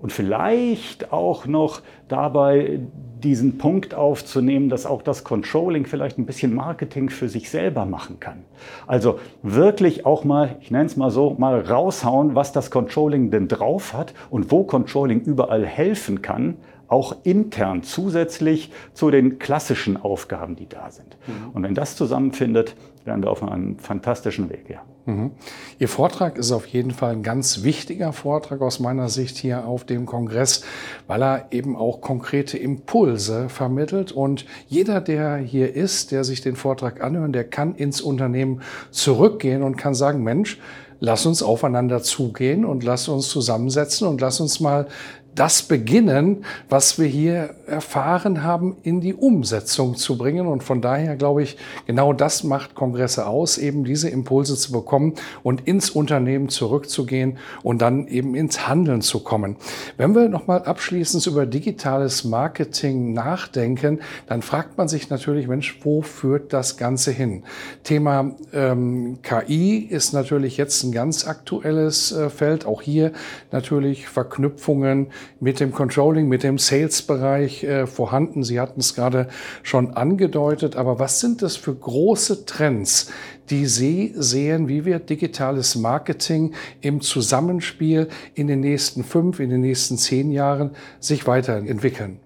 und 0.00 0.12
vielleicht 0.12 1.12
auch 1.12 1.46
noch 1.46 1.82
dabei 2.08 2.80
diesen 3.20 3.58
Punkt 3.58 3.94
aufzunehmen, 3.94 4.68
dass 4.68 4.86
auch 4.86 5.02
das 5.02 5.24
Controlling 5.24 5.86
vielleicht 5.86 6.18
ein 6.18 6.26
bisschen 6.26 6.54
Marketing 6.54 7.10
für 7.10 7.28
sich 7.28 7.50
selber 7.50 7.84
machen 7.84 8.18
kann. 8.18 8.44
Also 8.86 9.18
wirklich 9.42 10.06
auch 10.06 10.24
mal, 10.24 10.56
ich 10.60 10.70
nenne 10.70 10.86
es 10.86 10.96
mal 10.96 11.10
so, 11.10 11.36
mal 11.38 11.60
raushauen, 11.60 12.34
was 12.34 12.52
das 12.52 12.70
Controlling 12.70 13.30
denn 13.30 13.48
drauf 13.48 13.92
hat 13.92 14.14
und 14.30 14.50
wo 14.50 14.64
Controlling 14.64 15.20
überall 15.20 15.66
helfen 15.66 16.22
kann, 16.22 16.56
auch 16.88 17.16
intern 17.22 17.82
zusätzlich 17.84 18.72
zu 18.94 19.10
den 19.10 19.38
klassischen 19.38 19.96
Aufgaben, 19.96 20.56
die 20.56 20.68
da 20.68 20.90
sind. 20.90 21.16
Mhm. 21.26 21.50
Und 21.52 21.62
wenn 21.62 21.74
das 21.74 21.94
zusammenfindet, 21.94 22.74
wären 23.04 23.22
wir 23.22 23.30
auf 23.30 23.42
einem 23.42 23.78
fantastischen 23.78 24.50
Weg, 24.50 24.68
ja. 24.68 24.82
Mhm. 25.06 25.32
Ihr 25.78 25.88
Vortrag 25.88 26.36
ist 26.36 26.52
auf 26.52 26.66
jeden 26.66 26.90
Fall 26.90 27.12
ein 27.12 27.22
ganz 27.22 27.62
wichtiger 27.62 28.12
Vortrag 28.12 28.60
aus 28.60 28.80
meiner 28.80 29.08
Sicht 29.08 29.36
hier 29.38 29.66
auf 29.66 29.84
dem 29.84 30.06
Kongress, 30.06 30.62
weil 31.06 31.22
er 31.22 31.46
eben 31.50 31.76
auch 31.76 32.00
konkrete 32.00 32.58
Impulse 32.58 33.48
vermittelt. 33.48 34.12
Und 34.12 34.44
jeder, 34.68 35.00
der 35.00 35.36
hier 35.36 35.74
ist, 35.74 36.12
der 36.12 36.24
sich 36.24 36.42
den 36.42 36.56
Vortrag 36.56 37.02
anhört, 37.02 37.34
der 37.34 37.44
kann 37.44 37.74
ins 37.74 38.00
Unternehmen 38.00 38.60
zurückgehen 38.90 39.62
und 39.62 39.76
kann 39.76 39.94
sagen, 39.94 40.22
Mensch, 40.22 40.58
lass 41.00 41.26
uns 41.26 41.42
aufeinander 41.42 42.02
zugehen 42.02 42.64
und 42.64 42.84
lass 42.84 43.08
uns 43.08 43.28
zusammensetzen 43.28 44.06
und 44.06 44.20
lass 44.20 44.40
uns 44.40 44.60
mal 44.60 44.86
das 45.34 45.62
beginnen, 45.62 46.44
was 46.68 46.98
wir 46.98 47.06
hier 47.06 47.54
erfahren 47.66 48.42
haben, 48.42 48.76
in 48.82 49.00
die 49.00 49.14
Umsetzung 49.14 49.96
zu 49.96 50.18
bringen. 50.18 50.46
Und 50.46 50.62
von 50.62 50.82
daher 50.82 51.16
glaube 51.16 51.42
ich, 51.42 51.56
genau 51.86 52.12
das 52.12 52.42
macht 52.44 52.74
Kongresse 52.74 53.26
aus, 53.26 53.56
eben 53.56 53.84
diese 53.84 54.08
Impulse 54.08 54.56
zu 54.56 54.72
bekommen 54.72 55.14
und 55.42 55.66
ins 55.66 55.90
Unternehmen 55.90 56.48
zurückzugehen 56.48 57.38
und 57.62 57.80
dann 57.80 58.08
eben 58.08 58.34
ins 58.34 58.68
Handeln 58.68 59.02
zu 59.02 59.20
kommen. 59.20 59.56
Wenn 59.96 60.14
wir 60.14 60.28
nochmal 60.28 60.64
abschließend 60.64 61.26
über 61.26 61.46
digitales 61.46 62.24
Marketing 62.24 63.12
nachdenken, 63.12 64.00
dann 64.26 64.42
fragt 64.42 64.78
man 64.78 64.88
sich 64.88 65.10
natürlich, 65.10 65.46
Mensch, 65.46 65.78
wo 65.82 66.02
führt 66.02 66.52
das 66.52 66.76
Ganze 66.76 67.12
hin? 67.12 67.44
Thema 67.84 68.32
ähm, 68.52 69.18
KI 69.22 69.78
ist 69.78 70.12
natürlich 70.12 70.56
jetzt 70.56 70.82
ein 70.82 70.92
ganz 70.92 71.26
aktuelles 71.26 72.12
äh, 72.12 72.30
Feld. 72.30 72.66
Auch 72.66 72.82
hier 72.82 73.12
natürlich 73.52 74.08
Verknüpfungen 74.08 75.08
mit 75.40 75.60
dem 75.60 75.72
Controlling, 75.72 76.28
mit 76.28 76.42
dem 76.42 76.58
Sales-Bereich 76.58 77.64
äh, 77.64 77.86
vorhanden. 77.86 78.42
Sie 78.42 78.60
hatten 78.60 78.80
es 78.80 78.94
gerade 78.94 79.28
schon 79.62 79.94
angedeutet. 79.94 80.76
Aber 80.76 80.98
was 80.98 81.20
sind 81.20 81.42
das 81.42 81.56
für 81.56 81.74
große 81.74 82.46
Trends, 82.46 83.10
die 83.50 83.66
Sie 83.66 84.12
sehen, 84.14 84.68
wie 84.68 84.84
wird 84.84 85.10
digitales 85.10 85.76
Marketing 85.76 86.54
im 86.80 87.00
Zusammenspiel 87.00 88.08
in 88.34 88.46
den 88.46 88.60
nächsten 88.60 89.04
fünf, 89.04 89.40
in 89.40 89.50
den 89.50 89.60
nächsten 89.60 89.98
zehn 89.98 90.30
Jahren 90.30 90.70
sich 91.00 91.26
weiterentwickeln? 91.26 92.20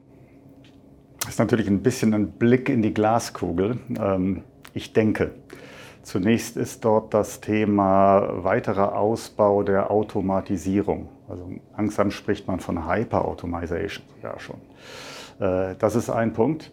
Das 1.21 1.31
ist 1.31 1.39
natürlich 1.39 1.69
ein 1.69 1.83
bisschen 1.83 2.13
ein 2.13 2.33
Blick 2.33 2.69
in 2.69 2.83
die 2.83 2.93
Glaskugel. 2.93 3.79
Ähm, 3.99 4.43
ich 4.75 4.93
denke, 4.93 5.31
Zunächst 6.05 6.59
ist 6.59 6.85
dort 6.85 7.15
das 7.15 7.41
Thema 7.41 8.45
weiterer 8.45 8.95
Ausbau 8.97 9.63
der 9.63 9.91
Automatisierung. 9.91 11.09
Also 11.31 11.51
langsam 11.77 12.11
spricht 12.11 12.47
man 12.47 12.61
von 12.61 12.87
Hyper-Automation 12.87 14.05
ja 14.23 14.39
schon. 14.39 14.57
Äh, 15.41 15.75
das 15.79 15.97
ist 15.97 16.11
ein 16.11 16.35
Punkt. 16.35 16.71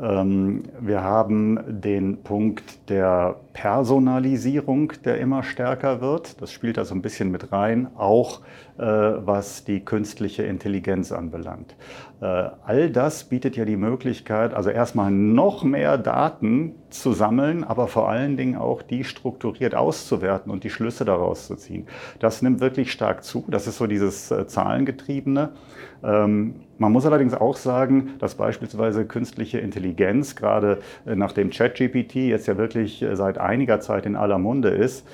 Ähm, 0.00 0.64
wir 0.80 1.02
haben 1.02 1.58
den 1.80 2.22
Punkt 2.22 2.90
der 2.90 3.36
Personalisierung, 3.52 4.92
der 5.04 5.18
immer 5.18 5.42
stärker 5.42 6.00
wird. 6.00 6.40
Das 6.42 6.52
spielt 6.52 6.78
also 6.78 6.94
ein 6.94 7.02
bisschen 7.02 7.30
mit 7.30 7.52
rein, 7.52 7.88
auch 7.96 8.40
äh, 8.76 8.82
was 8.82 9.64
die 9.64 9.84
künstliche 9.84 10.42
Intelligenz 10.42 11.12
anbelangt. 11.12 11.74
Äh, 12.20 12.26
all 12.26 12.90
das 12.90 13.24
bietet 13.24 13.56
ja 13.56 13.64
die 13.64 13.76
Möglichkeit, 13.76 14.52
also 14.52 14.68
erstmal 14.68 15.10
noch 15.10 15.64
mehr 15.64 15.96
Daten 15.96 16.74
zu 16.90 17.12
sammeln, 17.12 17.64
aber 17.64 17.88
vor 17.88 18.08
allen 18.08 18.36
Dingen 18.36 18.56
auch 18.56 18.82
die 18.82 19.04
strukturiert 19.04 19.74
auszuwerten 19.74 20.52
und 20.52 20.64
die 20.64 20.70
Schlüsse 20.70 21.06
daraus 21.06 21.46
zu 21.46 21.56
ziehen. 21.56 21.86
Das 22.18 22.42
nimmt 22.42 22.60
wirklich 22.60 22.92
stark 22.92 23.24
zu. 23.24 23.44
Das 23.48 23.66
ist 23.66 23.78
so 23.78 23.86
dieses 23.86 24.30
äh, 24.30 24.46
Zahlengetriebene. 24.46 25.52
Ähm, 26.04 26.65
man 26.78 26.92
muss 26.92 27.06
allerdings 27.06 27.34
auch 27.34 27.56
sagen, 27.56 28.14
dass 28.18 28.34
beispielsweise 28.34 29.06
künstliche 29.06 29.58
Intelligenz, 29.58 30.36
gerade 30.36 30.78
nach 31.04 31.32
dem 31.32 31.50
ChatGPT 31.50 32.16
jetzt 32.16 32.46
ja 32.46 32.58
wirklich 32.58 33.04
seit 33.14 33.38
einiger 33.38 33.80
Zeit 33.80 34.06
in 34.06 34.16
aller 34.16 34.38
Munde 34.38 34.68
ist, 34.68 35.06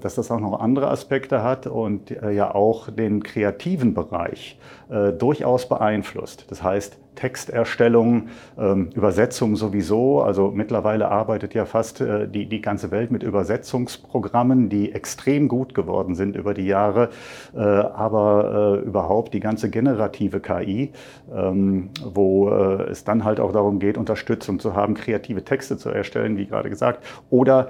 dass 0.00 0.16
das 0.16 0.30
auch 0.30 0.40
noch 0.40 0.60
andere 0.60 0.90
Aspekte 0.90 1.42
hat 1.42 1.66
und 1.66 2.10
äh, 2.10 2.30
ja 2.32 2.54
auch 2.54 2.90
den 2.90 3.22
kreativen 3.22 3.94
Bereich 3.94 4.58
äh, 4.90 5.12
durchaus 5.12 5.68
beeinflusst. 5.68 6.46
Das 6.50 6.62
heißt, 6.64 6.98
Texterstellung, 7.14 8.28
ähm, 8.58 8.90
Übersetzung 8.94 9.54
sowieso. 9.54 10.22
Also 10.22 10.50
mittlerweile 10.52 11.08
arbeitet 11.08 11.54
ja 11.54 11.64
fast 11.64 12.00
äh, 12.00 12.26
die, 12.26 12.46
die 12.46 12.60
ganze 12.60 12.90
Welt 12.90 13.10
mit 13.10 13.22
Übersetzungsprogrammen, 13.22 14.68
die 14.68 14.92
extrem 14.92 15.46
gut 15.46 15.74
geworden 15.74 16.14
sind 16.14 16.34
über 16.34 16.54
die 16.54 16.66
Jahre. 16.66 17.10
Aber 17.52 18.80
überhaupt 18.84 19.34
die 19.34 19.40
ganze 19.40 19.70
generative 19.70 20.40
KI, 20.40 20.92
ähm, 21.34 21.90
wo 22.04 22.48
es 22.50 23.04
dann 23.04 23.24
halt 23.24 23.40
auch 23.40 23.52
darum 23.52 23.78
geht, 23.78 23.98
Unterstützung 23.98 24.58
zu 24.60 24.74
haben, 24.74 24.94
kreative 24.94 25.44
Texte 25.44 25.76
zu 25.76 25.90
erstellen, 25.90 26.36
wie 26.36 26.46
gerade 26.46 26.70
gesagt, 26.70 27.04
oder 27.28 27.68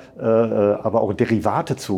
aber 0.82 1.00
auch 1.00 1.12
Derivate 1.12 1.76
zu, 1.76 1.89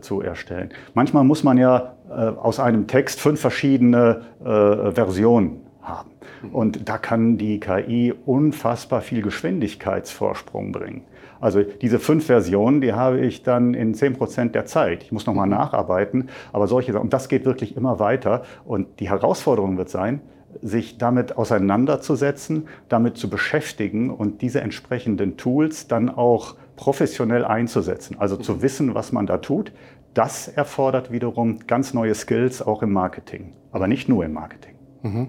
zu 0.00 0.20
erstellen. 0.22 0.70
Manchmal 0.94 1.24
muss 1.24 1.44
man 1.44 1.58
ja 1.58 1.94
aus 2.08 2.60
einem 2.60 2.86
Text 2.86 3.20
fünf 3.20 3.40
verschiedene 3.40 4.22
Versionen 4.40 5.62
haben. 5.82 6.10
Und 6.52 6.88
da 6.88 6.98
kann 6.98 7.38
die 7.38 7.60
KI 7.60 8.12
unfassbar 8.24 9.00
viel 9.00 9.22
Geschwindigkeitsvorsprung 9.22 10.72
bringen. 10.72 11.02
Also 11.40 11.62
diese 11.62 11.98
fünf 11.98 12.26
Versionen, 12.26 12.80
die 12.80 12.92
habe 12.92 13.20
ich 13.20 13.42
dann 13.42 13.74
in 13.74 13.94
zehn 13.94 14.14
Prozent 14.14 14.54
der 14.54 14.66
Zeit. 14.66 15.02
Ich 15.02 15.12
muss 15.12 15.26
nochmal 15.26 15.46
nacharbeiten, 15.46 16.28
aber 16.52 16.66
solche 16.66 16.98
und 16.98 17.12
das 17.12 17.28
geht 17.28 17.44
wirklich 17.44 17.76
immer 17.76 17.98
weiter. 17.98 18.42
Und 18.64 19.00
die 19.00 19.10
Herausforderung 19.10 19.76
wird 19.76 19.90
sein, 19.90 20.20
sich 20.62 20.96
damit 20.98 21.36
auseinanderzusetzen, 21.36 22.68
damit 22.88 23.18
zu 23.18 23.28
beschäftigen 23.28 24.10
und 24.10 24.40
diese 24.40 24.62
entsprechenden 24.62 25.36
Tools 25.36 25.88
dann 25.88 26.08
auch 26.08 26.56
professionell 26.76 27.44
einzusetzen. 27.44 28.16
Also 28.18 28.36
zu 28.36 28.62
wissen, 28.62 28.94
was 28.94 29.12
man 29.12 29.26
da 29.26 29.38
tut. 29.38 29.72
Das 30.14 30.48
erfordert 30.48 31.10
wiederum 31.10 31.66
ganz 31.66 31.92
neue 31.92 32.14
Skills 32.14 32.62
auch 32.62 32.82
im 32.82 32.92
Marketing, 32.92 33.52
aber 33.72 33.86
nicht 33.86 34.08
nur 34.08 34.24
im 34.24 34.32
Marketing. 34.32 34.74
Mhm. 35.02 35.28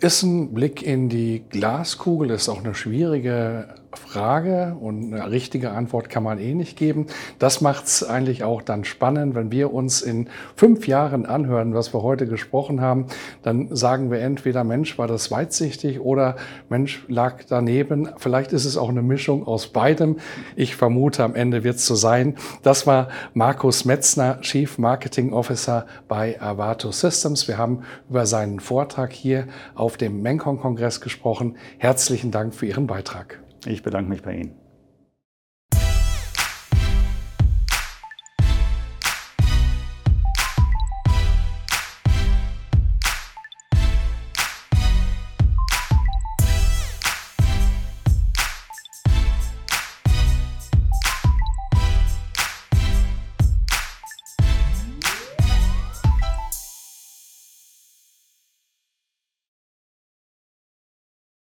Ist 0.00 0.22
ein 0.22 0.54
Blick 0.54 0.82
in 0.82 1.10
die 1.10 1.44
Glaskugel, 1.50 2.30
ist 2.30 2.48
auch 2.48 2.60
eine 2.64 2.74
schwierige 2.74 3.74
Frage 3.92 4.76
und 4.80 5.12
eine 5.12 5.30
richtige 5.30 5.70
Antwort 5.70 6.08
kann 6.10 6.22
man 6.22 6.38
eh 6.38 6.54
nicht 6.54 6.76
geben. 6.76 7.06
Das 7.38 7.60
macht 7.60 7.86
es 7.86 8.04
eigentlich 8.04 8.44
auch 8.44 8.62
dann 8.62 8.84
spannend, 8.84 9.34
wenn 9.34 9.50
wir 9.50 9.72
uns 9.72 10.02
in 10.02 10.28
fünf 10.54 10.86
Jahren 10.86 11.26
anhören, 11.26 11.74
was 11.74 11.92
wir 11.92 12.02
heute 12.02 12.26
gesprochen 12.26 12.80
haben, 12.80 13.06
dann 13.42 13.74
sagen 13.74 14.10
wir 14.10 14.20
entweder 14.20 14.64
Mensch, 14.64 14.98
war 14.98 15.08
das 15.08 15.30
weitsichtig 15.30 16.00
oder 16.00 16.36
Mensch 16.68 17.04
lag 17.08 17.42
daneben. 17.48 18.08
Vielleicht 18.16 18.52
ist 18.52 18.64
es 18.64 18.76
auch 18.76 18.88
eine 18.88 19.02
Mischung 19.02 19.46
aus 19.46 19.68
beidem. 19.68 20.18
Ich 20.56 20.76
vermute, 20.76 21.24
am 21.24 21.34
Ende 21.34 21.64
wird 21.64 21.76
es 21.76 21.86
so 21.86 21.94
sein. 21.94 22.36
Das 22.62 22.86
war 22.86 23.08
Markus 23.34 23.84
Metzner, 23.84 24.40
Chief 24.40 24.78
Marketing 24.78 25.32
Officer 25.32 25.86
bei 26.08 26.40
Avato 26.40 26.92
Systems. 26.92 27.48
Wir 27.48 27.58
haben 27.58 27.82
über 28.08 28.26
seinen 28.26 28.60
Vortrag 28.60 29.12
hier 29.12 29.48
auf 29.74 29.96
dem 29.96 30.22
Menkong-Kongress 30.22 31.00
gesprochen. 31.00 31.56
Herzlichen 31.78 32.30
Dank 32.30 32.54
für 32.54 32.66
Ihren 32.66 32.86
Beitrag. 32.86 33.40
Ich 33.66 33.82
bedanke 33.82 34.08
mich 34.08 34.22
bei 34.22 34.36
Ihnen. 34.36 34.59